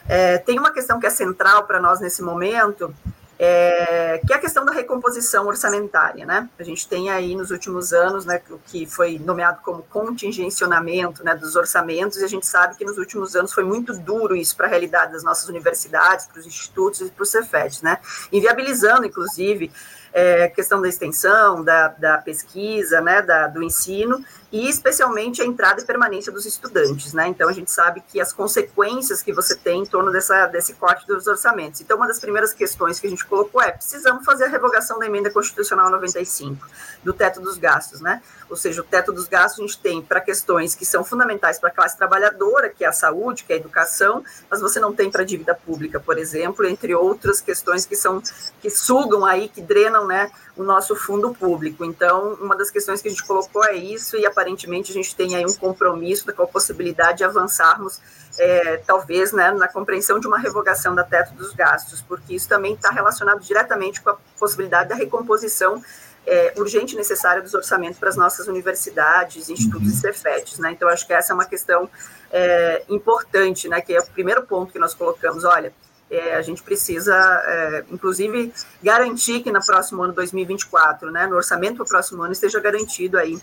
É, 0.07 0.37
tem 0.37 0.59
uma 0.59 0.71
questão 0.71 1.01
que 1.01 1.07
é 1.07 1.11
central 1.11 1.65
para 1.65 1.81
nós 1.81 1.99
nesse 1.99 2.21
momento, 2.21 2.95
é, 3.39 4.21
que 4.25 4.33
é 4.33 4.37
a 4.37 4.39
questão 4.39 4.65
da 4.65 4.73
recomposição 4.73 5.47
orçamentária, 5.47 6.25
né? 6.25 6.49
A 6.59 6.63
gente 6.63 6.89
tem 6.89 7.11
aí 7.11 7.35
nos 7.35 7.51
últimos 7.51 7.93
anos, 7.93 8.25
né, 8.25 8.41
o 8.51 8.59
que 8.59 8.87
foi 8.87 9.19
nomeado 9.19 9.61
como 9.63 9.83
contingencionamento, 9.83 11.25
né, 11.25 11.35
dos 11.35 11.57
orçamentos, 11.57 12.19
e 12.19 12.25
a 12.25 12.29
gente 12.29 12.47
sabe 12.47 12.77
que 12.77 12.85
nos 12.85 12.97
últimos 12.97 13.35
anos 13.35 13.53
foi 13.53 13.65
muito 13.65 13.93
duro 13.93 14.37
isso 14.37 14.57
para 14.57 14.67
a 14.67 14.71
realidade 14.71 15.13
das 15.13 15.25
nossas 15.25 15.49
universidades, 15.49 16.27
para 16.27 16.41
os 16.41 16.47
institutos 16.47 17.01
e 17.01 17.11
para 17.11 17.23
os 17.23 17.31
Cefetes, 17.31 17.83
né? 17.83 17.99
Inviabilizando, 18.33 19.05
inclusive, 19.05 19.71
é, 20.13 20.47
questão 20.49 20.81
da 20.81 20.89
extensão, 20.89 21.65
da, 21.65 21.89
da 21.89 22.19
pesquisa, 22.19 23.01
né, 23.01 23.21
da, 23.21 23.49
do 23.49 23.65
ensino, 23.65 24.25
e 24.55 24.69
especialmente 24.69 25.43
a 25.43 25.45
entrada 25.45 25.81
e 25.81 25.85
permanência 25.85 26.31
dos 26.31 26.47
estudantes, 26.47 27.13
né? 27.13 27.27
Então 27.27 27.49
a 27.49 27.53
gente 27.53 27.73
sabe 27.73 28.01
que 28.07 28.21
as 28.21 28.33
consequências 28.33 29.21
que 29.21 29.33
você 29.33 29.57
tem 29.57 29.81
em 29.81 29.85
torno 29.85 30.13
dessa, 30.13 30.47
desse 30.47 30.75
corte 30.75 31.05
dos 31.09 31.27
orçamentos. 31.27 31.81
Então, 31.81 31.97
uma 31.97 32.07
das 32.07 32.21
primeiras 32.21 32.53
questões 32.53 33.01
que 33.01 33.09
a 33.09 33.11
gente 33.11 33.27
colocou 33.27 33.61
é: 33.61 33.73
precisamos 33.73 34.25
fazer 34.25 34.45
a 34.45 34.49
revogação 34.49 34.97
da 35.01 35.07
emenda 35.07 35.29
constitucional 35.29 35.91
95, 35.91 36.69
do 37.03 37.13
teto 37.13 37.41
dos 37.41 37.59
gastos, 37.59 38.01
né? 38.01 38.23
Ou 38.49 38.55
seja, 38.55 38.81
o 38.81 38.85
teto 38.85 39.13
dos 39.13 39.27
gastos 39.27 39.59
a 39.59 39.67
gente 39.67 39.79
tem 39.81 40.01
para 40.01 40.21
questões 40.21 40.77
que 40.77 40.87
são 40.87 41.03
fundamentais 41.03 41.59
para 41.59 41.71
a 41.71 41.73
classe 41.73 41.97
trabalhadora, 41.97 42.69
que 42.69 42.85
é 42.85 42.87
a 42.87 42.93
saúde, 42.93 43.43
que 43.43 43.53
é 43.53 43.57
a 43.57 43.59
educação, 43.59 44.23
mas 44.49 44.61
você 44.61 44.79
não 44.79 44.95
tem 44.95 45.11
para 45.11 45.23
a 45.23 45.25
dívida 45.25 45.53
pública, 45.53 45.99
por 45.99 46.17
exemplo, 46.17 46.65
entre 46.65 46.95
outras 46.95 47.41
questões 47.41 47.85
que 47.85 47.97
são 47.97 48.23
que 48.61 48.71
sugam 48.71 49.25
aí, 49.25 49.49
que 49.49 49.61
drenam, 49.61 50.07
né, 50.07 50.31
o 50.57 50.63
nosso 50.63 50.95
fundo 50.95 51.35
público. 51.35 51.85
Então, 51.85 52.35
uma 52.41 52.57
das 52.57 52.71
questões 52.71 53.03
que 53.03 53.09
a 53.09 53.11
gente 53.11 53.25
colocou 53.25 53.65
é 53.65 53.75
isso, 53.75 54.17
e 54.17 54.25
aparentemente 54.45 54.91
a 54.91 54.95
gente 54.95 55.17
tem 55.17 55.35
aí 55.35 55.45
um 55.47 55.55
compromisso 55.55 56.31
com 56.33 56.43
a 56.43 56.47
possibilidade 56.47 57.19
de 57.19 57.25
avançarmos, 57.25 57.99
é, 58.39 58.77
talvez, 58.87 59.33
né, 59.33 59.51
na 59.53 59.67
compreensão 59.67 60.21
de 60.21 60.27
uma 60.27 60.39
revogação 60.39 60.95
da 60.95 61.03
teto 61.03 61.33
dos 61.35 61.55
gastos, 61.55 62.03
porque 62.03 62.35
isso 62.35 62.49
também 62.49 62.75
está 62.75 62.91
relacionado 62.91 63.41
diretamente 63.41 64.03
com 64.03 64.11
a 64.11 64.17
possibilidade 64.39 64.91
da 64.91 64.95
recomposição 64.95 65.83
é, 66.27 66.53
urgente 66.57 66.95
e 66.95 66.97
necessária 66.97 67.41
dos 67.41 67.55
orçamentos 67.55 67.99
para 67.99 68.09
as 68.09 68.17
nossas 68.17 68.47
universidades, 68.47 69.49
institutos 69.49 69.89
uhum. 69.89 69.95
e 69.95 69.97
cefetes, 69.97 70.59
né? 70.59 70.73
Então, 70.73 70.89
acho 70.89 71.07
que 71.07 71.13
essa 71.13 71.33
é 71.33 71.35
uma 71.35 71.45
questão 71.45 71.89
é, 72.31 72.83
importante, 72.89 73.69
né? 73.69 73.81
Que 73.81 73.95
é 73.95 74.01
o 74.01 74.07
primeiro 74.07 74.43
ponto 74.43 74.73
que 74.73 74.79
nós 74.79 74.95
colocamos. 74.95 75.45
Olha, 75.45 75.71
é, 76.11 76.35
a 76.35 76.43
gente 76.43 76.63
precisa, 76.63 77.15
é, 77.47 77.85
inclusive, 77.91 78.53
garantir 78.83 79.43
que 79.43 79.53
no 79.53 79.65
próximo 79.65 80.03
ano 80.03 80.15
2024, 80.15 81.11
né, 81.11 81.27
no 81.27 81.37
orçamento 81.37 81.77
para 81.77 81.85
o 81.85 81.89
próximo 81.89 82.23
ano, 82.23 82.33
esteja 82.33 82.59
garantido 82.61 83.19
aí 83.19 83.39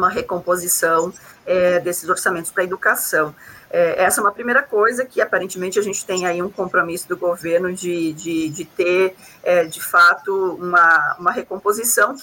uma 0.00 0.10
recomposição 0.10 1.12
é, 1.46 1.78
desses 1.78 2.08
orçamentos 2.08 2.50
para 2.50 2.62
a 2.62 2.66
educação. 2.66 3.34
É, 3.70 4.02
essa 4.02 4.20
é 4.20 4.22
uma 4.22 4.32
primeira 4.32 4.62
coisa 4.62 5.04
que, 5.04 5.20
aparentemente, 5.20 5.78
a 5.78 5.82
gente 5.82 6.04
tem 6.04 6.26
aí 6.26 6.42
um 6.42 6.50
compromisso 6.50 7.08
do 7.08 7.16
governo 7.16 7.72
de, 7.72 8.12
de, 8.14 8.48
de 8.48 8.64
ter, 8.64 9.14
é, 9.42 9.64
de 9.64 9.82
fato, 9.82 10.56
uma, 10.60 11.16
uma 11.18 11.30
recomposição 11.30 12.16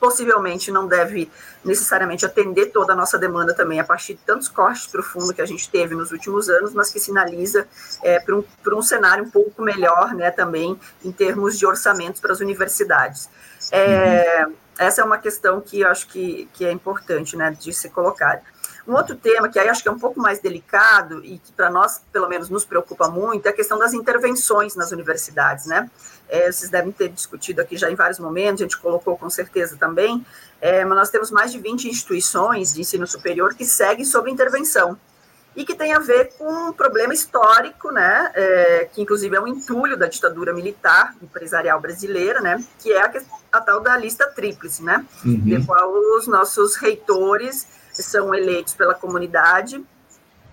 possivelmente 0.00 0.72
não 0.72 0.88
deve 0.88 1.30
necessariamente 1.62 2.24
atender 2.24 2.66
toda 2.72 2.94
a 2.94 2.96
nossa 2.96 3.18
demanda 3.18 3.54
também, 3.54 3.78
a 3.78 3.84
partir 3.84 4.14
de 4.14 4.20
tantos 4.22 4.48
cortes 4.48 4.86
profundos 4.86 5.32
que 5.32 5.42
a 5.42 5.46
gente 5.46 5.68
teve 5.68 5.94
nos 5.94 6.10
últimos 6.10 6.48
anos, 6.48 6.72
mas 6.72 6.90
que 6.90 6.98
sinaliza 6.98 7.68
é, 8.02 8.18
para 8.18 8.34
um, 8.34 8.42
um 8.72 8.82
cenário 8.82 9.22
um 9.22 9.30
pouco 9.30 9.62
melhor 9.62 10.14
né, 10.14 10.30
também 10.30 10.80
em 11.04 11.12
termos 11.12 11.58
de 11.58 11.66
orçamentos 11.66 12.18
para 12.20 12.32
as 12.32 12.40
universidades. 12.40 13.28
É, 13.70 14.46
uhum. 14.46 14.54
Essa 14.80 15.02
é 15.02 15.04
uma 15.04 15.18
questão 15.18 15.60
que 15.60 15.80
eu 15.80 15.88
acho 15.88 16.08
que, 16.08 16.48
que 16.54 16.64
é 16.64 16.72
importante 16.72 17.36
né, 17.36 17.50
de 17.50 17.70
ser 17.70 17.90
colocada. 17.90 18.42
Um 18.88 18.94
outro 18.94 19.14
tema 19.14 19.46
que 19.46 19.58
aí 19.58 19.68
acho 19.68 19.82
que 19.82 19.88
é 19.90 19.92
um 19.92 19.98
pouco 19.98 20.18
mais 20.18 20.40
delicado 20.40 21.22
e 21.22 21.38
que 21.38 21.52
para 21.52 21.68
nós, 21.68 22.00
pelo 22.10 22.26
menos, 22.26 22.48
nos 22.48 22.64
preocupa 22.64 23.06
muito 23.06 23.46
é 23.46 23.50
a 23.50 23.52
questão 23.52 23.78
das 23.78 23.92
intervenções 23.92 24.74
nas 24.74 24.90
universidades, 24.90 25.66
né? 25.66 25.90
É, 26.30 26.50
vocês 26.50 26.70
devem 26.70 26.90
ter 26.90 27.10
discutido 27.10 27.60
aqui 27.60 27.76
já 27.76 27.90
em 27.90 27.94
vários 27.94 28.18
momentos, 28.18 28.62
a 28.62 28.64
gente 28.64 28.78
colocou 28.78 29.18
com 29.18 29.28
certeza 29.28 29.76
também, 29.76 30.24
é, 30.62 30.82
mas 30.84 30.96
nós 30.96 31.10
temos 31.10 31.30
mais 31.30 31.52
de 31.52 31.58
20 31.58 31.86
instituições 31.86 32.72
de 32.72 32.80
ensino 32.80 33.06
superior 33.06 33.54
que 33.54 33.66
seguem 33.66 34.04
sob 34.04 34.30
intervenção 34.30 34.98
e 35.54 35.64
que 35.64 35.74
tem 35.74 35.92
a 35.92 35.98
ver 35.98 36.32
com 36.38 36.68
um 36.68 36.72
problema 36.72 37.12
histórico, 37.12 37.90
né, 37.90 38.30
é, 38.34 38.88
que 38.92 39.02
inclusive 39.02 39.34
é 39.34 39.40
um 39.40 39.48
entulho 39.48 39.96
da 39.96 40.06
ditadura 40.06 40.54
militar 40.54 41.14
empresarial 41.20 41.80
brasileira, 41.80 42.40
né, 42.40 42.64
que 42.78 42.92
é 42.92 43.02
a, 43.02 43.12
a 43.52 43.60
tal 43.60 43.80
da 43.80 43.96
lista 43.96 44.28
tríplice, 44.28 44.82
né, 44.82 45.04
uhum. 45.24 45.40
de 45.40 45.66
qual 45.66 45.92
os 46.16 46.26
nossos 46.26 46.76
reitores 46.76 47.66
são 47.92 48.34
eleitos 48.34 48.74
pela 48.74 48.94
comunidade 48.94 49.84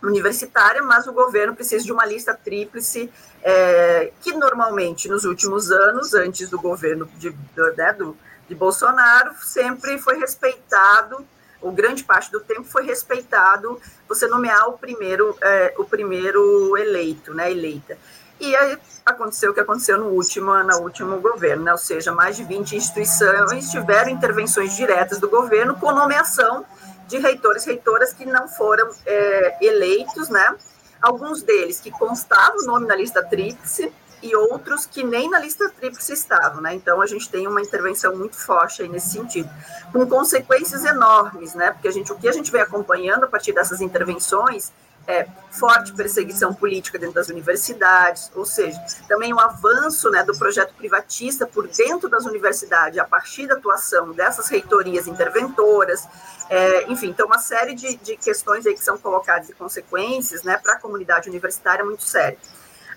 universitária, 0.02 0.82
mas 0.82 1.08
o 1.08 1.14
governo 1.14 1.56
precisa 1.56 1.84
de 1.84 1.92
uma 1.92 2.06
lista 2.06 2.34
tríplice, 2.34 3.10
é, 3.44 4.12
que 4.22 4.34
normalmente 4.34 5.08
nos 5.08 5.26
últimos 5.26 5.72
anos, 5.72 6.14
antes 6.14 6.50
do 6.50 6.60
governo 6.60 7.08
de, 7.18 7.30
do, 7.30 7.76
né, 7.76 7.94
do, 7.94 8.18
de 8.48 8.56
Bolsonaro, 8.56 9.34
sempre 9.42 9.98
foi 10.00 10.18
respeitado, 10.18 11.26
ou 11.62 11.72
grande 11.72 12.04
parte 12.04 12.32
do 12.32 12.40
tempo 12.40 12.64
foi 12.64 12.86
respeitado 12.86 13.80
você 14.08 14.28
nomear 14.28 14.70
o 14.70 14.78
primeiro, 14.78 15.36
é, 15.42 15.74
o 15.78 15.84
primeiro 15.84 16.78
eleito, 16.78 17.34
né, 17.34 17.52
eleita. 17.52 17.98
E 18.40 18.56
aí 18.56 18.78
aconteceu 19.06 19.52
o 19.52 19.54
que 19.54 19.60
aconteceu 19.60 19.98
no 19.98 20.10
último, 20.10 20.54
no 20.64 20.78
último 20.82 21.20
governo, 21.20 21.64
né? 21.64 21.72
ou 21.72 21.78
seja, 21.78 22.12
mais 22.12 22.36
de 22.36 22.44
20 22.44 22.76
instituições 22.76 23.72
tiveram 23.72 24.10
intervenções 24.10 24.76
diretas 24.76 25.20
do 25.20 25.28
governo 25.28 25.76
com 25.76 25.92
nomeação 25.92 26.64
de 27.08 27.18
reitores 27.18 27.66
e 27.66 27.70
reitoras 27.70 28.14
que 28.14 28.26
não 28.26 28.48
foram 28.48 28.90
é, 29.06 29.66
eleitos, 29.66 30.30
né? 30.30 30.56
Alguns 31.02 31.42
deles 31.42 31.80
que 31.80 31.90
constavam 31.90 32.58
o 32.58 32.66
nome 32.66 32.86
na 32.86 32.96
lista 32.96 33.24
tríplice 33.24 33.92
e 34.22 34.36
outros 34.36 34.86
que 34.86 35.04
nem 35.04 35.30
na 35.30 35.40
lista 35.40 35.70
tríplice 35.70 36.14
estavam, 36.14 36.62
né? 36.62 36.74
Então 36.74 37.02
a 37.02 37.06
gente 37.06 37.30
tem 37.30 37.48
uma 37.48 37.62
intervenção 37.62 38.16
muito 38.16 38.36
forte 38.36 38.82
aí 38.82 38.90
nesse 38.90 39.10
sentido, 39.10 39.50
com 39.92 40.08
consequências 40.08 40.84
enormes, 40.86 41.54
né? 41.54 41.72
Porque 41.72 41.88
a 41.88 41.92
gente, 41.92 42.12
o 42.12 42.16
que 42.16 42.28
a 42.28 42.32
gente 42.32 42.52
vem 42.52 42.62
acompanhando 42.62 43.26
a 43.26 43.28
partir 43.28 43.54
dessas 43.54 43.82
intervenções 43.82 44.72
é, 45.08 45.26
forte 45.52 45.94
perseguição 45.94 46.54
política 46.54 47.00
dentro 47.00 47.16
das 47.16 47.30
universidades, 47.30 48.30
ou 48.36 48.46
seja, 48.46 48.78
também 49.08 49.34
o 49.34 49.40
avanço 49.40 50.10
né, 50.10 50.22
do 50.24 50.38
projeto 50.38 50.74
privatista 50.74 51.48
por 51.48 51.66
dentro 51.68 52.10
das 52.10 52.26
universidades, 52.26 53.00
a 53.00 53.06
partir 53.06 53.48
da 53.48 53.56
atuação 53.56 54.12
dessas 54.12 54.50
reitorias 54.50 55.08
interventoras, 55.08 56.06
é, 56.50 56.92
enfim, 56.92 57.08
então 57.08 57.26
uma 57.26 57.40
série 57.40 57.74
de, 57.74 57.96
de 57.96 58.18
questões 58.18 58.66
aí 58.66 58.74
que 58.74 58.84
são 58.84 58.98
colocadas 58.98 59.50
e 59.50 59.54
consequências 59.54 60.44
né, 60.44 60.58
para 60.58 60.74
a 60.74 60.80
comunidade 60.80 61.30
universitária 61.30 61.86
muito 61.86 62.04
séria. 62.04 62.38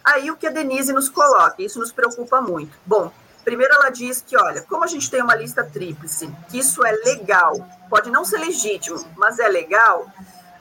Aí 0.04 0.30
o 0.30 0.36
que 0.36 0.46
a 0.46 0.50
Denise 0.50 0.92
nos 0.92 1.08
coloca, 1.08 1.62
isso 1.62 1.78
nos 1.78 1.92
preocupa 1.92 2.40
muito. 2.40 2.76
Bom, 2.84 3.12
primeiro 3.44 3.74
ela 3.74 3.90
diz 3.90 4.24
que, 4.26 4.36
olha, 4.36 4.62
como 4.62 4.84
a 4.84 4.86
gente 4.86 5.10
tem 5.10 5.22
uma 5.22 5.34
lista 5.34 5.62
tríplice, 5.64 6.32
que 6.48 6.58
isso 6.58 6.84
é 6.84 6.92
legal, 6.92 7.54
pode 7.88 8.10
não 8.10 8.24
ser 8.24 8.38
legítimo, 8.38 9.04
mas 9.16 9.38
é 9.38 9.48
legal, 9.48 10.06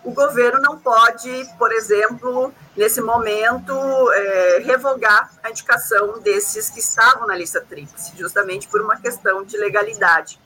o 0.04 0.12
governo 0.12 0.60
não 0.62 0.78
pode, 0.78 1.46
por 1.58 1.72
exemplo, 1.72 2.54
nesse 2.76 3.02
momento, 3.02 3.74
é, 4.12 4.60
revogar 4.64 5.30
a 5.44 5.50
indicação 5.50 6.20
desses 6.20 6.70
que 6.70 6.80
estavam 6.80 7.28
na 7.28 7.36
lista 7.36 7.62
tríplice, 7.62 8.14
justamente 8.18 8.68
por 8.68 8.82
uma 8.82 8.98
questão 8.98 9.44
de 9.44 9.58
legalidade. 9.58 10.40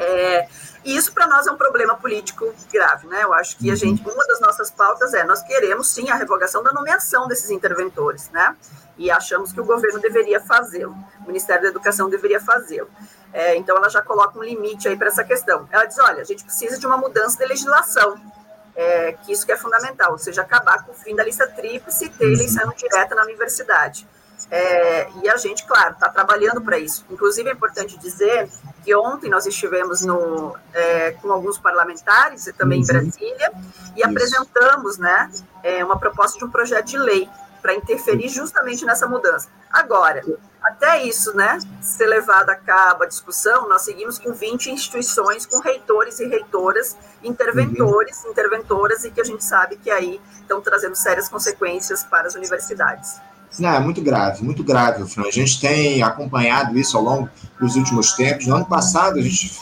É, 0.00 0.48
e 0.82 0.96
isso 0.96 1.12
para 1.12 1.26
nós 1.26 1.46
é 1.46 1.52
um 1.52 1.56
problema 1.56 1.94
político 1.94 2.52
grave, 2.72 3.06
né? 3.06 3.22
Eu 3.22 3.34
acho 3.34 3.56
que 3.58 3.68
a 3.68 3.72
uhum. 3.72 3.76
gente, 3.76 4.08
uma 4.08 4.26
das 4.26 4.40
nossas 4.40 4.70
pautas 4.70 5.12
é 5.12 5.24
nós 5.24 5.42
queremos 5.42 5.88
sim 5.88 6.08
a 6.10 6.14
revogação 6.14 6.62
da 6.62 6.72
nomeação 6.72 7.28
desses 7.28 7.50
interventores, 7.50 8.30
né? 8.30 8.56
E 8.96 9.10
achamos 9.10 9.52
que 9.52 9.60
o 9.60 9.64
governo 9.64 10.00
deveria 10.00 10.40
fazê-lo, 10.40 10.94
o 11.20 11.26
Ministério 11.26 11.62
da 11.62 11.68
Educação 11.68 12.08
deveria 12.08 12.40
fazê-lo. 12.40 12.88
É, 13.32 13.56
então 13.56 13.76
ela 13.76 13.88
já 13.88 14.02
coloca 14.02 14.38
um 14.38 14.42
limite 14.42 14.88
aí 14.88 14.96
para 14.96 15.08
essa 15.08 15.22
questão. 15.22 15.68
Ela 15.70 15.84
diz, 15.84 15.98
olha, 15.98 16.22
a 16.22 16.24
gente 16.24 16.44
precisa 16.44 16.78
de 16.78 16.86
uma 16.86 16.96
mudança 16.96 17.36
de 17.38 17.46
legislação 17.46 18.18
é, 18.74 19.12
que 19.12 19.32
isso 19.32 19.44
que 19.44 19.52
é 19.52 19.56
fundamental, 19.56 20.12
ou 20.12 20.18
seja, 20.18 20.42
acabar 20.42 20.84
com 20.84 20.92
o 20.92 20.94
fim 20.94 21.14
da 21.14 21.22
lista 21.22 21.46
tríplice 21.46 22.06
e 22.06 22.08
ter 22.08 22.24
uhum. 22.24 22.32
eleição 22.32 22.72
direta 22.76 23.14
na 23.14 23.22
universidade. 23.22 24.08
É, 24.50 25.08
e 25.22 25.28
a 25.28 25.36
gente, 25.36 25.66
claro, 25.66 25.92
está 25.92 26.08
trabalhando 26.08 26.60
para 26.62 26.78
isso. 26.78 27.04
Inclusive, 27.10 27.50
é 27.50 27.52
importante 27.52 27.98
dizer 27.98 28.48
que 28.90 28.96
ontem 28.96 29.30
nós 29.30 29.46
estivemos 29.46 30.02
no, 30.02 30.56
é, 30.74 31.12
com 31.12 31.30
alguns 31.30 31.56
parlamentares 31.56 32.52
também 32.58 32.80
em 32.80 32.82
uhum. 32.82 32.88
Brasília 32.88 33.52
e 33.94 34.00
isso. 34.00 34.10
apresentamos 34.10 34.98
né, 34.98 35.30
é, 35.62 35.84
uma 35.84 35.96
proposta 35.96 36.36
de 36.36 36.44
um 36.44 36.50
projeto 36.50 36.86
de 36.86 36.98
lei 36.98 37.28
para 37.62 37.72
interferir 37.72 38.28
justamente 38.28 38.84
nessa 38.84 39.06
mudança. 39.06 39.48
Agora, 39.70 40.24
até 40.60 41.04
isso, 41.04 41.36
né, 41.36 41.58
ser 41.80 42.08
levado 42.08 42.50
a 42.50 42.56
cabo 42.56 43.04
a 43.04 43.06
discussão, 43.06 43.68
nós 43.68 43.82
seguimos 43.82 44.18
com 44.18 44.32
20 44.32 44.72
instituições, 44.72 45.46
com 45.46 45.60
reitores 45.60 46.18
e 46.18 46.26
reitoras, 46.26 46.96
interventores, 47.22 48.24
uhum. 48.24 48.32
interventoras, 48.32 49.04
e 49.04 49.12
que 49.12 49.20
a 49.20 49.24
gente 49.24 49.44
sabe 49.44 49.76
que 49.76 49.88
aí 49.88 50.20
estão 50.40 50.60
trazendo 50.60 50.96
sérias 50.96 51.28
consequências 51.28 52.02
para 52.02 52.26
as 52.26 52.34
universidades. 52.34 53.20
Não, 53.58 53.68
é 53.68 53.80
muito 53.80 54.00
grave, 54.00 54.44
muito 54.44 54.62
grave, 54.62 55.04
Fran. 55.08 55.24
A 55.26 55.30
gente 55.30 55.60
tem 55.60 56.02
acompanhado 56.02 56.78
isso 56.78 56.96
ao 56.96 57.02
longo 57.02 57.28
dos 57.58 57.74
últimos 57.74 58.12
tempos. 58.12 58.46
No 58.46 58.56
ano 58.56 58.64
passado, 58.64 59.18
a 59.18 59.22
gente 59.22 59.58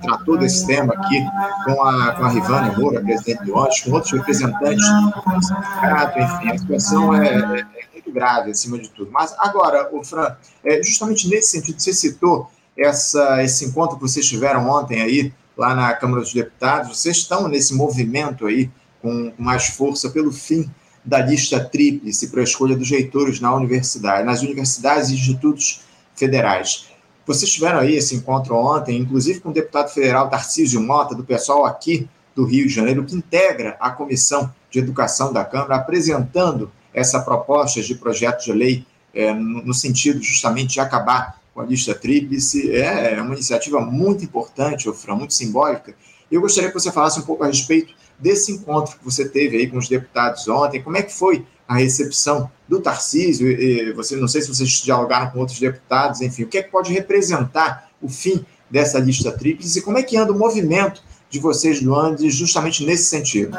tratou 0.00 0.38
desse 0.38 0.66
tema 0.66 0.94
aqui 0.94 1.20
com 1.64 1.82
a, 1.82 2.12
com 2.12 2.24
a 2.24 2.28
Rivânia 2.28 2.78
Moura, 2.78 3.00
presidente 3.00 3.44
do 3.44 3.54
ONU, 3.56 3.70
com 3.84 3.90
outros 3.90 4.12
representantes 4.12 4.84
do 4.84 5.42
sindicato, 5.42 6.18
enfim, 6.18 6.50
a 6.50 6.58
situação 6.58 7.14
é, 7.14 7.60
é, 7.60 7.66
muito 7.92 8.12
grave, 8.12 8.52
acima 8.52 8.78
de 8.78 8.88
tudo. 8.90 9.10
Mas 9.10 9.34
agora, 9.38 9.88
o 9.92 10.04
Fran, 10.04 10.36
é, 10.64 10.82
justamente 10.82 11.28
nesse 11.28 11.48
sentido, 11.48 11.80
você 11.80 11.92
citou 11.92 12.48
essa, 12.78 13.42
esse 13.42 13.64
encontro 13.64 13.96
que 13.96 14.02
vocês 14.02 14.26
tiveram 14.26 14.68
ontem 14.68 15.02
aí, 15.02 15.32
lá 15.56 15.74
na 15.74 15.92
Câmara 15.94 16.22
dos 16.22 16.32
Deputados, 16.32 16.96
vocês 16.96 17.16
estão 17.16 17.48
nesse 17.48 17.74
movimento 17.74 18.46
aí 18.46 18.70
com 19.02 19.32
mais 19.36 19.66
força 19.66 20.08
pelo 20.10 20.30
fim 20.30 20.70
da 21.04 21.18
lista 21.18 21.58
tríplice 21.60 22.28
para 22.28 22.40
a 22.40 22.44
escolha 22.44 22.76
dos 22.76 22.90
reitores 22.90 23.40
na 23.40 23.54
universidade, 23.54 24.24
nas 24.24 24.42
universidades 24.42 25.10
e 25.10 25.14
institutos 25.14 25.82
federais. 26.14 26.86
Vocês 27.26 27.50
tiveram 27.50 27.78
aí 27.78 27.94
esse 27.94 28.14
encontro 28.14 28.56
ontem, 28.56 28.98
inclusive 28.98 29.40
com 29.40 29.50
o 29.50 29.52
deputado 29.52 29.88
federal 29.90 30.28
Tarcísio 30.28 30.80
Mota, 30.80 31.14
do 31.14 31.24
pessoal 31.24 31.64
aqui 31.64 32.08
do 32.34 32.44
Rio 32.44 32.66
de 32.66 32.72
Janeiro, 32.72 33.04
que 33.04 33.14
integra 33.14 33.76
a 33.80 33.90
Comissão 33.90 34.52
de 34.70 34.78
Educação 34.78 35.32
da 35.32 35.44
Câmara, 35.44 35.76
apresentando 35.76 36.70
essa 36.92 37.20
proposta 37.20 37.80
de 37.80 37.94
projeto 37.94 38.44
de 38.44 38.52
lei 38.52 38.86
é, 39.14 39.32
no 39.32 39.74
sentido 39.74 40.22
justamente 40.22 40.74
de 40.74 40.80
acabar 40.80 41.40
com 41.54 41.60
a 41.60 41.64
lista 41.64 41.94
tríplice. 41.94 42.74
É 42.74 43.20
uma 43.20 43.34
iniciativa 43.34 43.80
muito 43.80 44.24
importante, 44.24 44.88
Ofran, 44.88 45.16
muito 45.16 45.34
simbólica. 45.34 45.94
Eu 46.30 46.40
gostaria 46.40 46.70
que 46.70 46.74
você 46.74 46.90
falasse 46.90 47.20
um 47.20 47.24
pouco 47.24 47.44
a 47.44 47.46
respeito 47.46 47.94
desse 48.22 48.52
encontro 48.52 48.96
que 48.96 49.04
você 49.04 49.28
teve 49.28 49.56
aí 49.56 49.66
com 49.66 49.76
os 49.76 49.88
deputados 49.88 50.46
ontem. 50.46 50.80
Como 50.80 50.96
é 50.96 51.02
que 51.02 51.12
foi 51.12 51.44
a 51.66 51.74
recepção 51.74 52.48
do 52.68 52.80
Tarcísio? 52.80 53.50
E 53.50 53.92
você 53.92 54.14
não 54.16 54.28
sei 54.28 54.40
se 54.40 54.48
vocês 54.48 54.70
dialogaram 54.70 55.32
com 55.32 55.40
outros 55.40 55.58
deputados, 55.58 56.20
enfim, 56.20 56.44
o 56.44 56.48
que 56.48 56.58
é 56.58 56.62
que 56.62 56.70
pode 56.70 56.92
representar 56.92 57.90
o 58.00 58.08
fim 58.08 58.46
dessa 58.70 59.00
lista 59.00 59.32
tríplice 59.32 59.80
e 59.80 59.82
como 59.82 59.98
é 59.98 60.02
que 60.02 60.16
anda 60.16 60.32
o 60.32 60.38
movimento 60.38 61.02
de 61.32 61.40
vocês 61.40 61.80
do 61.80 61.98
Andes 61.98 62.36
justamente 62.36 62.84
nesse 62.84 63.04
sentido? 63.04 63.56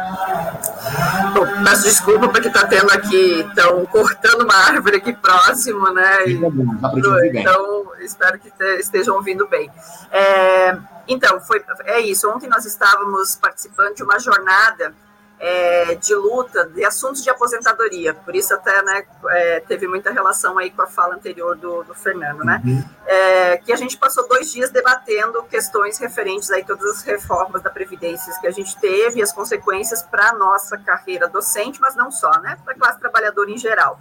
Bom, 1.33 1.63
peço 1.65 1.83
desculpa 1.83 2.29
porque 2.29 2.47
está 2.47 2.67
tendo 2.67 2.91
aqui, 2.91 3.43
estão 3.47 3.83
cortando 3.87 4.43
uma 4.43 4.53
árvore 4.53 4.97
aqui 4.97 5.11
próximo, 5.11 5.91
né? 5.91 6.27
E, 6.27 6.39
então, 7.39 7.91
espero 7.99 8.37
que 8.37 8.53
estejam 8.79 9.15
ouvindo 9.15 9.47
bem. 9.47 9.71
É, 10.11 10.77
então, 11.07 11.41
foi, 11.41 11.63
é 11.85 11.99
isso. 11.99 12.29
Ontem 12.29 12.47
nós 12.47 12.63
estávamos 12.63 13.35
participando 13.37 13.95
de 13.95 14.03
uma 14.03 14.19
jornada 14.19 14.93
é, 15.45 15.95
de 15.95 16.15
luta 16.15 16.65
de 16.69 16.85
assuntos 16.85 17.21
de 17.21 17.29
aposentadoria, 17.29 18.13
por 18.13 18.33
isso 18.33 18.53
até 18.53 18.81
né, 18.81 19.03
é, 19.27 19.59
teve 19.59 19.89
muita 19.89 20.09
relação 20.09 20.57
aí 20.57 20.71
com 20.71 20.81
a 20.81 20.87
fala 20.87 21.15
anterior 21.15 21.57
do, 21.57 21.83
do 21.83 21.93
Fernando, 21.93 22.45
né? 22.45 22.61
Uhum. 22.63 22.81
É, 23.05 23.57
que 23.57 23.73
a 23.73 23.75
gente 23.75 23.97
passou 23.97 24.25
dois 24.25 24.53
dias 24.53 24.69
debatendo 24.69 25.43
questões 25.43 25.97
referentes 25.97 26.49
aí 26.49 26.63
todas 26.63 26.89
as 26.89 27.03
reformas 27.03 27.61
da 27.61 27.69
Previdência 27.69 28.33
que 28.39 28.47
a 28.47 28.51
gente 28.51 28.79
teve 28.79 29.19
e 29.19 29.21
as 29.21 29.33
consequências 29.33 30.01
para 30.01 30.29
a 30.29 30.33
nossa 30.33 30.77
carreira 30.77 31.27
docente, 31.27 31.81
mas 31.81 31.93
não 31.93 32.09
só, 32.09 32.31
né? 32.39 32.57
Para 32.63 32.73
a 32.73 32.77
classe 32.77 32.99
trabalhadora 33.01 33.51
em 33.51 33.57
geral. 33.57 33.99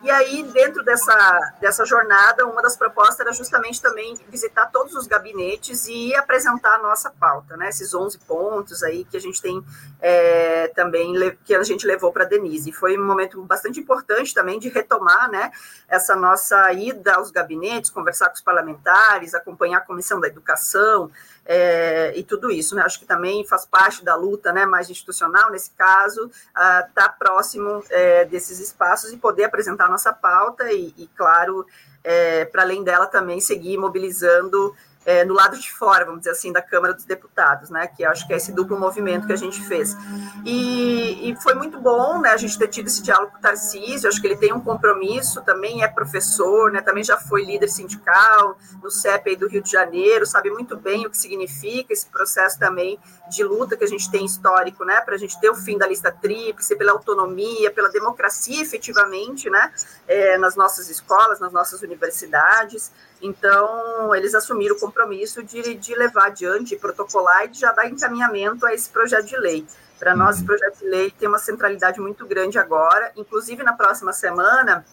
E 0.00 0.10
aí, 0.10 0.44
dentro 0.44 0.84
dessa, 0.84 1.54
dessa 1.60 1.84
jornada, 1.84 2.46
uma 2.46 2.62
das 2.62 2.76
propostas 2.76 3.18
era 3.18 3.32
justamente 3.32 3.82
também 3.82 4.16
visitar 4.28 4.66
todos 4.66 4.94
os 4.94 5.08
gabinetes 5.08 5.88
e 5.88 6.14
apresentar 6.14 6.76
a 6.76 6.78
nossa 6.78 7.10
pauta, 7.10 7.56
né? 7.56 7.68
Esses 7.68 7.92
11 7.92 8.16
pontos 8.20 8.84
aí 8.84 9.04
que 9.04 9.16
a 9.16 9.20
gente 9.20 9.42
tem 9.42 9.60
é, 10.00 10.68
também, 10.68 11.14
que 11.44 11.52
a 11.52 11.64
gente 11.64 11.84
levou 11.84 12.12
para 12.12 12.24
a 12.24 12.28
Denise. 12.28 12.70
Foi 12.70 12.96
um 12.96 13.04
momento 13.04 13.42
bastante 13.42 13.80
importante 13.80 14.32
também 14.32 14.60
de 14.60 14.68
retomar, 14.68 15.28
né? 15.32 15.50
Essa 15.88 16.14
nossa 16.14 16.72
ida 16.72 17.14
aos 17.14 17.32
gabinetes, 17.32 17.90
conversar 17.90 18.28
com 18.28 18.34
os 18.34 18.40
parlamentares, 18.40 19.34
acompanhar 19.34 19.78
a 19.78 19.80
Comissão 19.84 20.20
da 20.20 20.28
Educação, 20.28 21.10
é, 21.50 22.12
e 22.14 22.22
tudo 22.22 22.50
isso, 22.50 22.76
né? 22.76 22.82
Acho 22.82 23.00
que 23.00 23.06
também 23.06 23.42
faz 23.46 23.64
parte 23.64 24.04
da 24.04 24.14
luta, 24.14 24.52
né, 24.52 24.66
mais 24.66 24.90
institucional 24.90 25.50
nesse 25.50 25.70
caso, 25.70 26.30
estar 26.48 26.90
tá 26.94 27.08
próximo 27.08 27.82
é, 27.88 28.26
desses 28.26 28.60
espaços 28.60 29.10
e 29.14 29.16
poder 29.16 29.44
apresentar 29.44 29.88
nossa 29.88 30.12
pauta 30.12 30.70
e, 30.70 30.92
e 30.98 31.08
claro, 31.16 31.66
é, 32.04 32.44
para 32.44 32.62
além 32.62 32.84
dela 32.84 33.06
também 33.06 33.40
seguir 33.40 33.78
mobilizando 33.78 34.76
é, 35.08 35.24
no 35.24 35.32
lado 35.32 35.58
de 35.58 35.72
fora, 35.72 36.04
vamos 36.04 36.20
dizer 36.20 36.32
assim, 36.32 36.52
da 36.52 36.60
Câmara 36.60 36.92
dos 36.92 37.06
Deputados, 37.06 37.70
né? 37.70 37.86
Que 37.86 38.04
acho 38.04 38.26
que 38.26 38.34
é 38.34 38.36
esse 38.36 38.52
duplo 38.52 38.78
movimento 38.78 39.26
que 39.26 39.32
a 39.32 39.36
gente 39.36 39.58
fez. 39.62 39.96
E, 40.44 41.30
e 41.30 41.36
foi 41.36 41.54
muito 41.54 41.80
bom, 41.80 42.20
né? 42.20 42.28
A 42.28 42.36
gente 42.36 42.58
ter 42.58 42.68
tido 42.68 42.88
esse 42.88 43.02
diálogo 43.02 43.32
com 43.32 43.38
o 43.38 43.40
Tarcísio, 43.40 44.06
acho 44.06 44.20
que 44.20 44.26
ele 44.26 44.36
tem 44.36 44.52
um 44.52 44.60
compromisso, 44.60 45.40
também 45.40 45.82
é 45.82 45.88
professor, 45.88 46.70
né? 46.70 46.82
Também 46.82 47.02
já 47.02 47.16
foi 47.16 47.42
líder 47.42 47.68
sindical 47.68 48.58
no 48.82 48.90
CEP 48.90 49.34
do 49.36 49.48
Rio 49.48 49.62
de 49.62 49.70
Janeiro, 49.70 50.26
sabe 50.26 50.50
muito 50.50 50.76
bem 50.76 51.06
o 51.06 51.10
que 51.10 51.16
significa 51.16 51.90
esse 51.90 52.04
processo 52.04 52.58
também 52.58 52.98
de 53.30 53.42
luta 53.42 53.78
que 53.78 53.84
a 53.84 53.88
gente 53.88 54.10
tem 54.10 54.26
histórico, 54.26 54.84
né? 54.84 55.00
Para 55.00 55.14
a 55.14 55.18
gente 55.18 55.40
ter 55.40 55.48
o 55.48 55.54
fim 55.54 55.78
da 55.78 55.86
lista 55.86 56.12
tríplice, 56.12 56.76
pela 56.76 56.92
autonomia, 56.92 57.70
pela 57.70 57.88
democracia 57.88 58.60
efetivamente, 58.60 59.48
né? 59.48 59.72
É, 60.06 60.36
nas 60.36 60.54
nossas 60.54 60.90
escolas, 60.90 61.40
nas 61.40 61.50
nossas 61.50 61.80
universidades. 61.80 62.92
Então, 63.20 64.14
eles 64.14 64.34
assumiram 64.34 64.76
o 64.76 64.78
compromisso 64.78 65.42
de, 65.42 65.74
de 65.74 65.94
levar 65.94 66.26
adiante, 66.26 66.70
de 66.70 66.76
protocolar 66.76 67.44
e 67.44 67.48
de 67.48 67.60
já 67.60 67.72
dar 67.72 67.88
encaminhamento 67.88 68.64
a 68.64 68.72
esse 68.72 68.88
projeto 68.88 69.26
de 69.26 69.36
lei. 69.36 69.66
Para 69.98 70.14
nós, 70.14 70.36
esse 70.36 70.40
uhum. 70.42 70.46
projeto 70.46 70.78
de 70.78 70.86
lei 70.86 71.10
tem 71.10 71.28
uma 71.28 71.38
centralidade 71.38 72.00
muito 72.00 72.24
grande 72.26 72.58
agora, 72.58 73.10
inclusive 73.16 73.62
na 73.64 73.72
próxima 73.72 74.12
semana, 74.12 74.84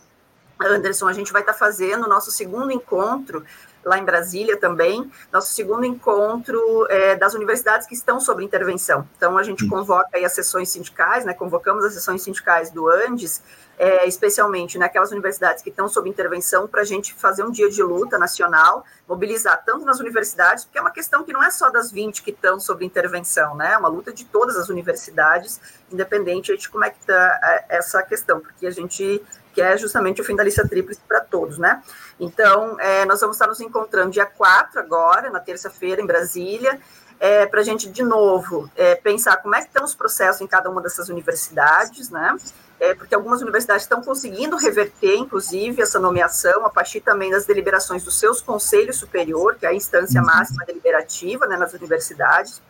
Anderson, 0.59 1.07
a 1.07 1.13
gente 1.13 1.31
vai 1.31 1.41
estar 1.41 1.53
fazendo 1.53 2.05
o 2.05 2.09
nosso 2.09 2.31
segundo 2.31 2.71
encontro 2.71 3.43
lá 3.83 3.99
em 3.99 4.03
Brasília 4.03 4.57
também, 4.57 5.11
nosso 5.31 5.53
segundo 5.53 5.85
encontro 5.85 6.87
é, 6.89 7.15
das 7.15 7.35
universidades 7.35 7.85
que 7.87 7.93
estão 7.93 8.19
sob 8.19 8.43
intervenção. 8.43 9.07
Então, 9.15 9.37
a 9.37 9.43
gente 9.43 9.67
convoca 9.67 10.09
aí 10.13 10.25
as 10.25 10.31
sessões 10.31 10.69
sindicais, 10.69 11.23
né, 11.23 11.35
convocamos 11.35 11.85
as 11.85 11.93
sessões 11.93 12.23
sindicais 12.23 12.71
do 12.71 12.89
Andes, 12.89 13.43
é, 13.77 14.07
especialmente 14.07 14.77
naquelas 14.77 15.11
universidades 15.11 15.61
que 15.61 15.69
estão 15.69 15.87
sob 15.87 16.09
intervenção, 16.09 16.67
para 16.67 16.81
a 16.81 16.85
gente 16.85 17.13
fazer 17.13 17.43
um 17.43 17.51
dia 17.51 17.69
de 17.69 17.83
luta 17.83 18.17
nacional, 18.17 18.85
mobilizar 19.07 19.63
tanto 19.65 19.85
nas 19.85 19.99
universidades, 19.99 20.65
porque 20.65 20.77
é 20.77 20.81
uma 20.81 20.91
questão 20.91 21.23
que 21.23 21.33
não 21.33 21.43
é 21.43 21.51
só 21.51 21.69
das 21.69 21.91
20 21.91 22.23
que 22.23 22.31
estão 22.31 22.59
sob 22.59 22.85
intervenção, 22.85 23.55
né, 23.55 23.73
é 23.73 23.77
uma 23.77 23.89
luta 23.89 24.13
de 24.13 24.25
todas 24.25 24.55
as 24.57 24.69
universidades, 24.69 25.59
independente 25.91 26.55
de 26.57 26.69
como 26.69 26.85
é 26.85 26.89
que 26.89 26.99
está 26.99 27.39
é, 27.43 27.77
essa 27.77 28.01
questão, 28.03 28.39
porque 28.39 28.65
a 28.65 28.71
gente 28.71 29.21
quer 29.53 29.79
justamente 29.79 30.21
o 30.21 30.23
fim 30.23 30.35
da 30.35 30.43
lista 30.43 30.67
tríplice 30.67 30.99
para 31.07 31.21
todos, 31.21 31.57
né? 31.57 31.81
Então, 32.19 32.77
é, 32.77 33.05
nós 33.05 33.21
vamos 33.21 33.37
estar 33.37 33.47
nos 33.47 33.61
encontrando 33.61 34.11
dia 34.11 34.25
4 34.25 34.77
agora, 34.77 35.29
na 35.29 35.39
terça-feira, 35.39 36.01
em 36.01 36.05
Brasília, 36.05 36.77
é, 37.19 37.45
para 37.45 37.61
a 37.61 37.63
gente, 37.63 37.89
de 37.89 38.03
novo, 38.03 38.69
é, 38.75 38.95
pensar 38.95 39.37
como 39.37 39.55
é 39.55 39.61
que 39.61 39.67
estão 39.67 39.83
os 39.83 39.95
processos 39.95 40.41
em 40.41 40.47
cada 40.47 40.69
uma 40.69 40.81
dessas 40.81 41.09
universidades, 41.09 42.09
né? 42.09 42.35
É, 42.77 42.93
porque 42.93 43.15
algumas 43.15 43.41
universidades 43.41 43.83
estão 43.83 44.01
conseguindo 44.01 44.57
reverter, 44.57 45.15
inclusive, 45.15 45.81
essa 45.81 45.97
nomeação 45.97 46.65
a 46.65 46.69
partir 46.69 46.99
também 46.99 47.31
das 47.31 47.45
deliberações 47.45 48.03
dos 48.03 48.19
seus 48.19 48.41
conselhos 48.41 48.97
superior, 48.97 49.55
que 49.55 49.65
é 49.65 49.69
a 49.69 49.73
instância 49.73 50.19
uhum. 50.19 50.27
máxima 50.27 50.65
deliberativa 50.65 51.47
né, 51.47 51.55
nas 51.55 51.73
universidades. 51.73 52.61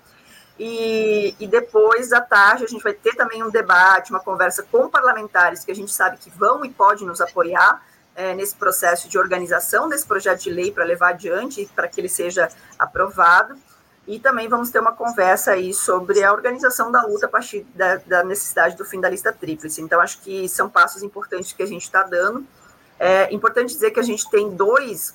E, 0.60 1.36
e, 1.40 1.48
depois, 1.48 2.14
à 2.14 2.22
tarde, 2.22 2.64
a 2.64 2.68
gente 2.68 2.84
vai 2.84 2.94
ter 2.94 3.16
também 3.16 3.44
um 3.44 3.50
debate, 3.50 4.12
uma 4.12 4.22
conversa 4.22 4.64
com 4.72 4.88
parlamentares 4.88 5.66
que 5.66 5.72
a 5.72 5.76
gente 5.76 5.92
sabe 5.92 6.18
que 6.18 6.30
vão 6.30 6.64
e 6.64 6.70
podem 6.70 7.06
nos 7.06 7.20
apoiar, 7.20 7.82
é, 8.16 8.34
nesse 8.34 8.56
processo 8.56 9.10
de 9.10 9.18
organização 9.18 9.90
desse 9.90 10.06
projeto 10.06 10.44
de 10.44 10.50
lei 10.50 10.72
para 10.72 10.86
levar 10.86 11.10
adiante, 11.10 11.70
para 11.76 11.88
que 11.88 12.00
ele 12.00 12.08
seja 12.08 12.50
aprovado. 12.80 13.56
E 14.08 14.20
também 14.20 14.48
vamos 14.48 14.70
ter 14.70 14.80
uma 14.80 14.94
conversa 14.94 15.52
aí 15.52 15.74
sobre 15.74 16.24
a 16.24 16.32
organização 16.32 16.92
da 16.92 17.04
luta 17.06 17.26
a 17.26 17.30
partir 17.30 17.66
da, 17.74 17.96
da 17.98 18.24
necessidade 18.24 18.78
do 18.78 18.86
fim 18.86 19.02
da 19.02 19.10
lista 19.10 19.34
tríplice. 19.34 19.82
Então, 19.82 20.00
acho 20.00 20.22
que 20.22 20.48
são 20.48 20.70
passos 20.70 21.02
importantes 21.02 21.54
que 21.54 21.64
a 21.64 21.66
gente 21.66 21.84
está 21.84 22.04
dando. 22.04 22.46
É 23.00 23.34
importante 23.34 23.74
dizer 23.74 23.92
que 23.92 24.00
a 24.00 24.04
gente 24.04 24.30
tem 24.30 24.50
dois 24.50 25.14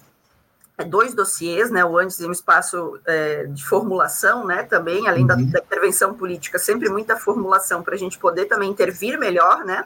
dois 0.87 1.15
dossiês, 1.15 1.71
né, 1.71 1.85
o 1.85 1.99
antes 1.99 2.19
e 2.21 2.27
um 2.27 2.33
espaço 2.33 2.99
é, 3.07 3.45
de 3.45 3.65
formulação, 3.65 4.47
né, 4.47 4.63
também, 4.63 5.09
além 5.09 5.27
da, 5.27 5.35
uhum. 5.35 5.51
da 5.51 5.59
intervenção 5.59 6.15
política, 6.15 6.59
sempre 6.59 6.89
muita 6.89 7.17
formulação 7.17 7.83
para 7.83 7.95
a 7.95 7.99
gente 7.99 8.19
poder 8.19 8.47
também 8.47 8.71
intervir 8.71 9.19
melhor, 9.19 9.65
né, 9.65 9.85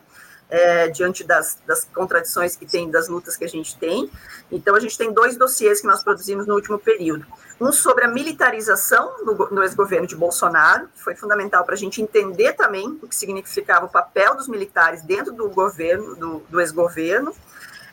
é, 0.50 0.88
diante 0.88 1.24
das, 1.24 1.58
das, 1.66 1.84
contradições 1.94 2.56
que 2.56 2.66
tem, 2.66 2.90
das 2.90 3.08
lutas 3.08 3.36
que 3.36 3.44
a 3.44 3.48
gente 3.48 3.76
tem. 3.76 4.10
Então, 4.50 4.74
a 4.74 4.80
gente 4.80 4.96
tem 4.96 5.12
dois 5.12 5.36
dossiês 5.36 5.80
que 5.80 5.86
nós 5.86 6.02
produzimos 6.02 6.46
no 6.46 6.54
último 6.54 6.78
período. 6.78 7.26
Um 7.60 7.72
sobre 7.72 8.04
a 8.04 8.08
militarização 8.08 9.24
no, 9.24 9.34
no 9.50 9.62
ex-governo 9.62 10.06
de 10.06 10.16
Bolsonaro, 10.16 10.88
que 10.88 11.02
foi 11.02 11.14
fundamental 11.14 11.64
para 11.64 11.74
a 11.74 11.78
gente 11.78 12.02
entender 12.02 12.52
também 12.54 12.98
o 13.02 13.08
que 13.08 13.14
significava 13.14 13.86
o 13.86 13.88
papel 13.88 14.36
dos 14.36 14.48
militares 14.48 15.02
dentro 15.02 15.32
do 15.32 15.48
governo, 15.48 16.14
do, 16.16 16.38
do 16.48 16.60
ex-governo. 16.60 17.34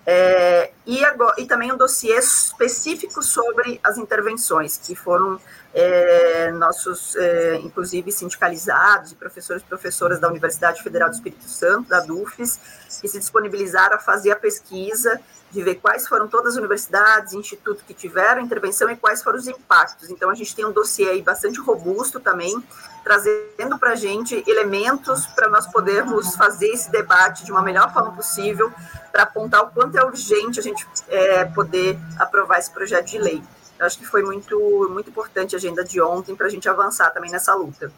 É, 0.06 0.72
e, 0.86 1.06
agora, 1.06 1.36
e 1.38 1.46
também 1.46 1.72
um 1.72 1.78
dossiê 1.78 2.18
específico 2.18 3.22
sobre 3.22 3.80
as 3.84 3.98
intervenções, 3.98 4.78
que 4.78 4.96
foram 4.96 5.40
é, 5.74 6.52
nossos, 6.52 7.16
é, 7.16 7.56
inclusive, 7.58 8.12
sindicalizados 8.12 9.12
e 9.12 9.16
professores 9.16 9.64
e 9.64 9.66
professoras 9.66 10.20
da 10.20 10.28
Universidade 10.28 10.84
Federal 10.84 11.10
do 11.10 11.16
Espírito 11.16 11.48
Santo, 11.48 11.90
da 11.90 12.02
DUFES, 12.02 12.60
que 13.00 13.08
se 13.08 13.20
disponibilizaram 13.20 13.96
a 13.96 14.00
fazer 14.00 14.32
a 14.32 14.36
pesquisa 14.36 15.20
de 15.50 15.62
ver 15.62 15.76
quais 15.76 16.08
foram 16.08 16.28
todas 16.28 16.54
as 16.54 16.58
universidades, 16.58 17.34
institutos 17.34 17.84
que 17.86 17.94
tiveram 17.94 18.42
intervenção 18.42 18.90
e 18.90 18.96
quais 18.96 19.22
foram 19.22 19.38
os 19.38 19.48
impactos. 19.48 20.10
Então, 20.10 20.30
a 20.30 20.34
gente 20.34 20.56
tem 20.56 20.66
um 20.66 20.72
dossiê 20.72 21.10
aí 21.10 21.22
bastante 21.22 21.60
robusto 21.60 22.20
também, 22.20 22.62
trazendo 23.04 23.78
para 23.78 23.92
a 23.92 23.96
gente 23.96 24.42
elementos 24.48 25.28
para 25.28 25.50
nós 25.50 25.68
podermos 25.68 26.36
fazer 26.36 26.68
esse 26.68 26.90
debate 26.90 27.44
de 27.44 27.52
uma 27.52 27.62
melhor 27.62 27.92
forma 27.94 28.14
possível, 28.14 28.72
para 29.12 29.24
apontar 29.24 29.64
o 29.64 29.72
quanto 29.72 29.98
é 29.98 30.06
urgente 30.06 30.60
a 30.60 30.64
gente 30.64 30.88
é, 31.10 31.44
poder 31.46 32.00
aprovar 32.18 32.60
esse 32.60 32.72
projeto 32.72 33.08
de 33.08 33.18
lei. 33.18 33.44
Eu 33.82 33.88
acho 33.88 33.98
que 33.98 34.06
foi 34.06 34.22
muito, 34.22 34.88
muito 34.94 35.10
importante 35.10 35.56
a 35.56 35.58
agenda 35.58 35.84
de 35.84 36.00
ontem 36.00 36.36
para 36.36 36.46
a 36.46 36.50
gente 36.50 36.70
avançar 36.70 37.10
também 37.10 37.32
nessa 37.32 37.56
luta. 37.56 37.92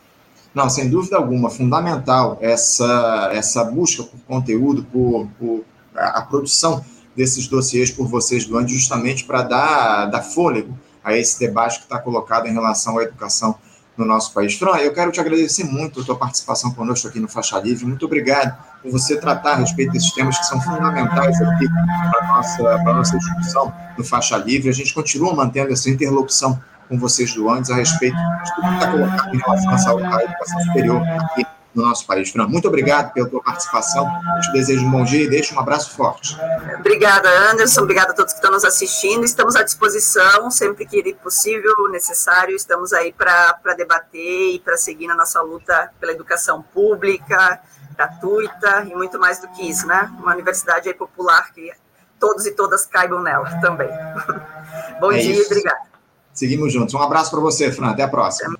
Não, 0.55 0.69
sem 0.69 0.89
dúvida 0.89 1.17
alguma, 1.17 1.49
fundamental 1.49 2.37
essa, 2.39 3.29
essa 3.33 3.65
busca 3.65 4.01
por 4.03 4.17
conteúdo, 4.21 4.85
por, 4.85 5.27
por 5.37 5.65
a, 5.93 6.21
produção 6.21 6.85
desses 7.13 7.47
dossiês 7.47 7.91
por 7.91 8.07
vocês 8.07 8.45
do 8.45 8.65
justamente 8.65 9.25
para 9.25 9.41
dar, 9.41 10.05
dar 10.05 10.21
fôlego 10.21 10.73
a 11.03 11.17
esse 11.17 11.37
debate 11.37 11.79
que 11.79 11.83
está 11.83 11.99
colocado 11.99 12.47
em 12.47 12.53
relação 12.53 12.97
à 12.97 13.03
educação 13.03 13.53
no 13.97 14.05
nosso 14.05 14.33
país. 14.33 14.55
Fran, 14.55 14.77
eu 14.77 14.93
quero 14.93 15.11
te 15.11 15.19
agradecer 15.19 15.63
muito 15.63 16.01
a 16.01 16.03
tua 16.03 16.17
participação 16.17 16.71
conosco 16.71 17.07
aqui 17.07 17.19
no 17.19 17.27
Faixa 17.27 17.59
Livre. 17.59 17.85
Muito 17.85 18.05
obrigado 18.05 18.57
por 18.81 18.91
você 18.91 19.17
tratar 19.17 19.53
a 19.53 19.55
respeito 19.57 19.91
desses 19.91 20.11
temas 20.13 20.37
que 20.37 20.45
são 20.45 20.59
fundamentais 20.61 21.39
aqui 21.41 21.67
para 21.67 22.19
a 22.19 22.27
nossa, 22.37 22.77
nossa 22.83 23.17
discussão 23.17 23.73
no 23.97 24.03
Faixa 24.03 24.37
Livre. 24.37 24.69
A 24.69 24.73
gente 24.73 24.93
continua 24.93 25.33
mantendo 25.35 25.71
essa 25.71 25.89
interlocução 25.89 26.59
com 26.89 26.97
vocês 26.97 27.33
do 27.33 27.49
antes 27.49 27.69
a 27.71 27.75
respeito 27.75 28.15
de 28.15 28.55
tudo 28.55 28.67
que 28.67 28.73
está 28.73 28.91
colocado 28.91 29.35
em 29.35 29.37
relação 29.37 29.69
à 29.71 29.77
saúde 29.77 30.09
da 30.09 30.23
educação 30.23 30.61
superior 30.61 31.01
aqui 31.07 31.52
no 31.73 31.83
nosso 31.83 32.05
país. 32.05 32.29
Fran, 32.29 32.47
muito 32.47 32.67
obrigado 32.67 33.13
pela 33.13 33.27
tua 33.27 33.41
participação. 33.41 34.07
Te 34.41 34.51
desejo 34.53 34.85
um 34.85 34.91
bom 34.91 35.03
dia 35.03 35.23
e 35.23 35.29
deixo 35.29 35.55
um 35.55 35.59
abraço 35.59 35.95
forte. 35.95 36.37
Obrigada, 36.79 37.29
Anderson. 37.51 37.81
Obrigada 37.81 38.11
a 38.11 38.15
todos 38.15 38.33
que 38.33 38.39
estão 38.39 38.51
nos 38.51 38.63
assistindo. 38.63 39.23
Estamos 39.23 39.55
à 39.55 39.63
disposição, 39.63 40.49
sempre 40.51 40.85
que 40.85 41.13
possível, 41.15 41.73
necessário, 41.91 42.55
estamos 42.55 42.93
aí 42.93 43.13
para 43.13 43.73
debater 43.75 44.55
e 44.55 44.59
para 44.59 44.77
seguir 44.77 45.07
na 45.07 45.15
nossa 45.15 45.41
luta 45.41 45.91
pela 45.99 46.11
educação 46.11 46.61
pública, 46.61 47.59
gratuita 47.95 48.85
e 48.89 48.95
muito 48.95 49.19
mais 49.19 49.39
do 49.39 49.47
que 49.49 49.69
isso, 49.69 49.87
né? 49.87 50.11
Uma 50.19 50.33
universidade 50.33 50.93
popular 50.93 51.51
que 51.53 51.71
todos 52.19 52.45
e 52.45 52.51
todas 52.51 52.85
caibam 52.85 53.21
nela 53.21 53.49
também. 53.59 53.89
bom 54.99 55.11
é 55.11 55.17
dia 55.19 55.35
e 55.35 55.45
obrigada. 55.45 55.93
Seguimos 56.33 56.73
juntos. 56.73 56.93
Um 56.93 57.01
abraço 57.01 57.29
para 57.29 57.39
você, 57.39 57.71
Fran. 57.71 57.91
Até 57.91 58.03
a 58.03 58.07
próxima. 58.07 58.57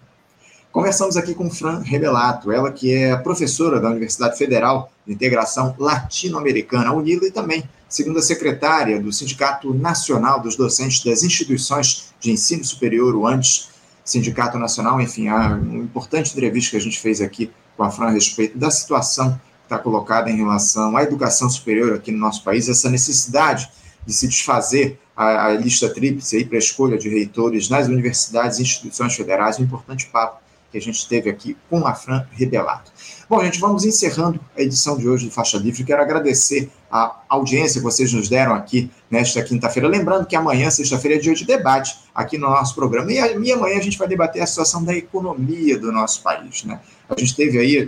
Conversamos 0.74 1.16
aqui 1.16 1.36
com 1.36 1.52
Fran 1.52 1.82
Rebelato, 1.82 2.52
ela 2.52 2.72
que 2.72 2.92
é 2.92 3.16
professora 3.16 3.80
da 3.80 3.92
Universidade 3.92 4.36
Federal 4.36 4.92
de 5.06 5.14
Integração 5.14 5.76
Latino-Americana, 5.78 6.92
UNILA, 6.92 7.28
e 7.28 7.32
também 7.32 7.64
segunda 7.88 8.24
secretária 8.24 9.00
do 9.00 9.14
Sindicato 9.14 9.72
Nacional 9.72 10.40
dos 10.40 10.56
Docentes 10.56 11.04
das 11.04 11.22
Instituições 11.22 12.12
de 12.20 12.32
Ensino 12.32 12.66
Superior, 12.66 13.16
o 13.16 13.28
ANDES, 13.28 13.70
Sindicato 14.04 14.58
Nacional, 14.58 15.00
enfim, 15.00 15.28
a 15.28 15.50
uma 15.50 15.84
importante 15.84 16.32
entrevista 16.32 16.72
que 16.72 16.78
a 16.78 16.82
gente 16.82 17.00
fez 17.00 17.22
aqui 17.22 17.52
com 17.78 17.84
a 17.84 17.92
Fran 17.92 18.08
a 18.08 18.10
respeito 18.10 18.58
da 18.58 18.72
situação 18.72 19.34
que 19.34 19.66
está 19.66 19.78
colocada 19.78 20.32
em 20.32 20.38
relação 20.38 20.98
à 20.98 21.04
educação 21.04 21.52
superior 21.52 21.94
aqui 21.94 22.12
no 22.12 22.18
nosso 22.18 22.44
país, 22.44 22.68
essa 22.68 22.90
necessidade 22.90 23.70
de 24.08 24.12
se 24.12 24.28
desfazer 24.28 25.00
a, 25.16 25.46
a 25.46 25.54
lista 25.54 25.88
tríplice 25.88 26.44
para 26.46 26.58
a 26.58 26.60
escolha 26.60 26.98
de 26.98 27.10
reitores 27.10 27.70
nas 27.70 27.88
universidades 27.88 28.58
e 28.58 28.64
instituições 28.64 29.14
federais, 29.14 29.60
um 29.60 29.64
importante 29.64 30.08
papo 30.08 30.43
que 30.74 30.78
a 30.80 30.82
gente 30.82 31.08
teve 31.08 31.30
aqui 31.30 31.56
com 31.70 31.86
a 31.86 31.94
Fran 31.94 32.26
Rebelato. 32.32 32.92
Bom, 33.30 33.44
gente, 33.44 33.60
vamos 33.60 33.86
encerrando 33.86 34.40
a 34.58 34.62
edição 34.62 34.98
de 34.98 35.08
hoje 35.08 35.28
do 35.28 35.32
Faixa 35.32 35.56
Livre. 35.56 35.84
Quero 35.84 36.02
agradecer 36.02 36.72
a 36.92 37.22
audiência 37.30 37.80
que 37.80 37.84
vocês 37.84 38.12
nos 38.12 38.28
deram 38.28 38.56
aqui 38.56 38.90
nesta 39.10 39.44
quinta-feira. 39.44 39.88
Lembrando 39.88 40.26
que 40.26 40.36
amanhã, 40.36 40.72
sexta-feira, 40.72 41.18
é 41.18 41.20
dia 41.20 41.36
de 41.36 41.46
debate 41.46 41.96
aqui 42.14 42.40
no 42.40 42.50
nosso 42.50 42.74
programa. 42.74 43.12
E, 43.12 43.20
amanhã 43.20 43.78
a 43.78 43.82
gente 43.82 44.00
vai 44.00 44.08
debater 44.08 44.42
a 44.42 44.48
situação 44.48 44.84
da 44.84 44.96
economia 44.96 45.78
do 45.78 45.92
nosso 45.92 46.24
país. 46.24 46.64
Né? 46.64 46.80
A 47.08 47.20
gente 47.20 47.36
teve 47.36 47.60
aí, 47.60 47.86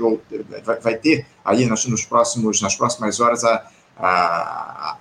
vai, 0.84 0.96
ter 0.96 1.26
aí 1.44 1.66
nos 1.66 2.06
próximos, 2.06 2.62
nas 2.62 2.76
próximas 2.76 3.20
horas 3.20 3.44
a, 3.44 3.68
a, 3.98 4.08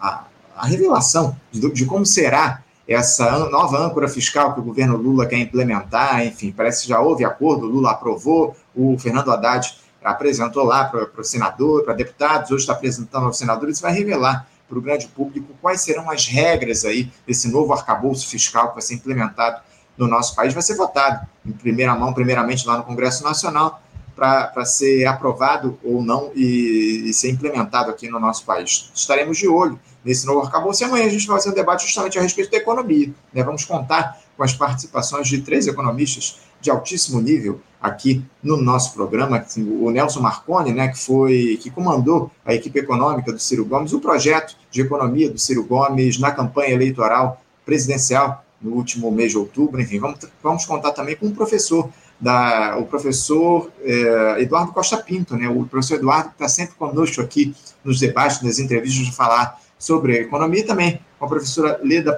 a, 0.00 0.24
a 0.56 0.66
revelação 0.66 1.36
de, 1.52 1.70
de 1.70 1.84
como 1.84 2.06
será 2.06 2.64
essa 2.86 3.48
nova 3.48 3.78
âncora 3.78 4.08
fiscal 4.08 4.52
que 4.52 4.60
o 4.60 4.62
governo 4.62 4.96
Lula 4.96 5.26
quer 5.26 5.38
implementar, 5.38 6.24
enfim, 6.26 6.52
parece 6.52 6.82
que 6.82 6.88
já 6.88 7.00
houve 7.00 7.24
acordo, 7.24 7.66
Lula 7.66 7.92
aprovou, 7.92 8.54
o 8.74 8.98
Fernando 8.98 9.32
Haddad 9.32 9.74
apresentou 10.02 10.64
lá 10.64 10.84
para 10.84 11.08
o 11.18 11.24
senador, 11.24 11.82
para 11.82 11.94
deputados, 11.94 12.50
hoje 12.50 12.62
está 12.62 12.74
apresentando 12.74 13.26
aos 13.26 13.38
senadores, 13.38 13.80
vai 13.80 13.92
revelar 13.92 14.46
para 14.68 14.78
o 14.78 14.82
grande 14.82 15.08
público 15.08 15.54
quais 15.62 15.80
serão 15.80 16.10
as 16.10 16.26
regras 16.26 16.84
aí 16.84 17.10
desse 17.26 17.48
novo 17.48 17.72
arcabouço 17.72 18.28
fiscal 18.28 18.68
que 18.68 18.74
vai 18.74 18.82
ser 18.82 18.94
implementado 18.94 19.62
no 19.96 20.06
nosso 20.06 20.34
país, 20.34 20.52
vai 20.52 20.62
ser 20.62 20.76
votado 20.76 21.26
em 21.46 21.52
primeira 21.52 21.94
mão, 21.94 22.12
primeiramente 22.12 22.66
lá 22.66 22.76
no 22.76 22.84
Congresso 22.84 23.22
Nacional, 23.22 23.80
para 24.14 24.64
ser 24.64 25.06
aprovado 25.06 25.78
ou 25.82 26.02
não 26.02 26.30
e, 26.34 27.04
e, 27.06 27.14
ser 27.14 27.30
implementado 27.30 27.90
aqui 27.90 28.08
no 28.08 28.20
nosso 28.20 28.44
país. 28.44 28.90
Estaremos 28.94 29.38
de 29.38 29.48
olho 29.48 29.78
nesse 30.04 30.26
novo 30.26 30.40
arcabouço 30.40 30.82
e 30.82 30.84
amanhã 30.84 31.06
a 31.06 31.08
gente 31.08 31.26
vai 31.26 31.36
fazer 31.36 31.50
um 31.50 31.54
debate 31.54 31.84
justamente 31.84 32.18
a 32.18 32.22
respeito 32.22 32.50
da 32.50 32.58
economia. 32.58 33.12
Né? 33.32 33.42
Vamos 33.42 33.64
contar 33.64 34.20
com 34.36 34.42
as 34.42 34.52
participações 34.52 35.28
de 35.28 35.40
três 35.40 35.66
economistas 35.66 36.40
de 36.60 36.70
altíssimo 36.70 37.20
nível 37.20 37.60
aqui 37.80 38.24
no 38.42 38.56
nosso 38.56 38.94
programa, 38.94 39.44
o 39.58 39.90
Nelson 39.90 40.20
Marconi, 40.20 40.72
né, 40.72 40.88
que 40.88 40.98
foi 40.98 41.58
que 41.60 41.68
comandou 41.70 42.30
a 42.44 42.54
equipe 42.54 42.78
econômica 42.78 43.30
do 43.30 43.38
Ciro 43.38 43.66
Gomes, 43.66 43.92
o 43.92 44.00
projeto 44.00 44.56
de 44.70 44.80
economia 44.80 45.30
do 45.30 45.38
Ciro 45.38 45.62
Gomes 45.62 46.18
na 46.18 46.32
campanha 46.32 46.72
eleitoral 46.72 47.42
presidencial 47.66 48.42
no 48.60 48.74
último 48.74 49.10
mês 49.10 49.32
de 49.32 49.38
outubro, 49.38 49.80
enfim, 49.82 49.98
vamos, 49.98 50.20
vamos 50.42 50.64
contar 50.64 50.92
também 50.92 51.14
com 51.14 51.26
o 51.26 51.34
professor 51.34 51.90
da, 52.20 52.76
o 52.78 52.86
professor 52.86 53.70
é, 53.82 54.42
Eduardo 54.42 54.72
Costa 54.72 54.96
Pinto, 54.96 55.36
né, 55.36 55.48
o 55.48 55.64
professor 55.64 55.96
Eduardo 55.96 56.30
está 56.30 56.48
sempre 56.48 56.74
conosco 56.74 57.20
aqui 57.20 57.54
nos 57.84 58.00
debates, 58.00 58.40
nas 58.42 58.58
entrevistas 58.58 59.06
de 59.06 59.14
falar 59.14 59.60
sobre 59.78 60.18
economia, 60.18 60.60
e 60.60 60.64
também 60.64 61.00
com 61.18 61.24
a 61.26 61.28
professora 61.28 61.80
Leda 61.82 62.16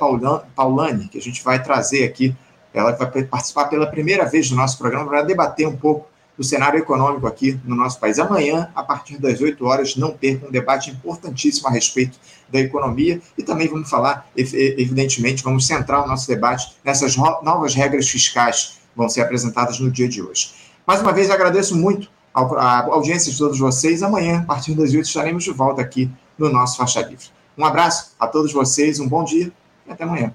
Paulani, 0.54 1.08
que 1.08 1.18
a 1.18 1.22
gente 1.22 1.42
vai 1.42 1.62
trazer 1.62 2.04
aqui 2.04 2.36
ela 2.76 2.92
vai 2.92 3.22
participar 3.24 3.64
pela 3.66 3.86
primeira 3.86 4.26
vez 4.26 4.50
do 4.50 4.54
nosso 4.54 4.76
programa 4.76 5.08
para 5.08 5.22
debater 5.22 5.66
um 5.66 5.76
pouco 5.76 6.08
do 6.36 6.44
cenário 6.44 6.78
econômico 6.78 7.26
aqui 7.26 7.58
no 7.64 7.74
nosso 7.74 7.98
país. 7.98 8.18
Amanhã, 8.18 8.70
a 8.74 8.82
partir 8.82 9.18
das 9.18 9.40
8 9.40 9.64
horas, 9.64 9.96
não 9.96 10.12
perca 10.12 10.46
um 10.46 10.50
debate 10.50 10.90
importantíssimo 10.90 11.68
a 11.68 11.70
respeito 11.70 12.18
da 12.50 12.60
economia 12.60 13.18
e 13.38 13.42
também 13.42 13.66
vamos 13.66 13.88
falar, 13.88 14.28
evidentemente, 14.36 15.42
vamos 15.42 15.66
centrar 15.66 16.04
o 16.04 16.06
nosso 16.06 16.28
debate 16.28 16.76
nessas 16.84 17.16
novas 17.16 17.74
regras 17.74 18.06
fiscais 18.06 18.78
vão 18.96 19.08
ser 19.08 19.20
apresentadas 19.20 19.78
no 19.78 19.90
dia 19.90 20.08
de 20.08 20.22
hoje. 20.22 20.52
Mais 20.86 21.00
uma 21.00 21.12
vez, 21.12 21.30
agradeço 21.30 21.76
muito 21.76 22.08
a 22.32 22.86
audiência 22.86 23.30
de 23.30 23.38
todos 23.38 23.58
vocês. 23.58 24.02
Amanhã, 24.02 24.40
a 24.40 24.42
partir 24.42 24.74
das 24.74 24.92
8, 24.92 25.04
estaremos 25.04 25.44
de 25.44 25.52
volta 25.52 25.82
aqui 25.82 26.10
no 26.38 26.50
nosso 26.50 26.76
Faixa 26.76 27.00
Livre. 27.02 27.26
Um 27.56 27.64
abraço 27.64 28.12
a 28.18 28.26
todos 28.26 28.52
vocês, 28.52 29.00
um 29.00 29.08
bom 29.08 29.24
dia 29.24 29.50
e 29.86 29.92
até 29.92 30.04
amanhã. 30.04 30.34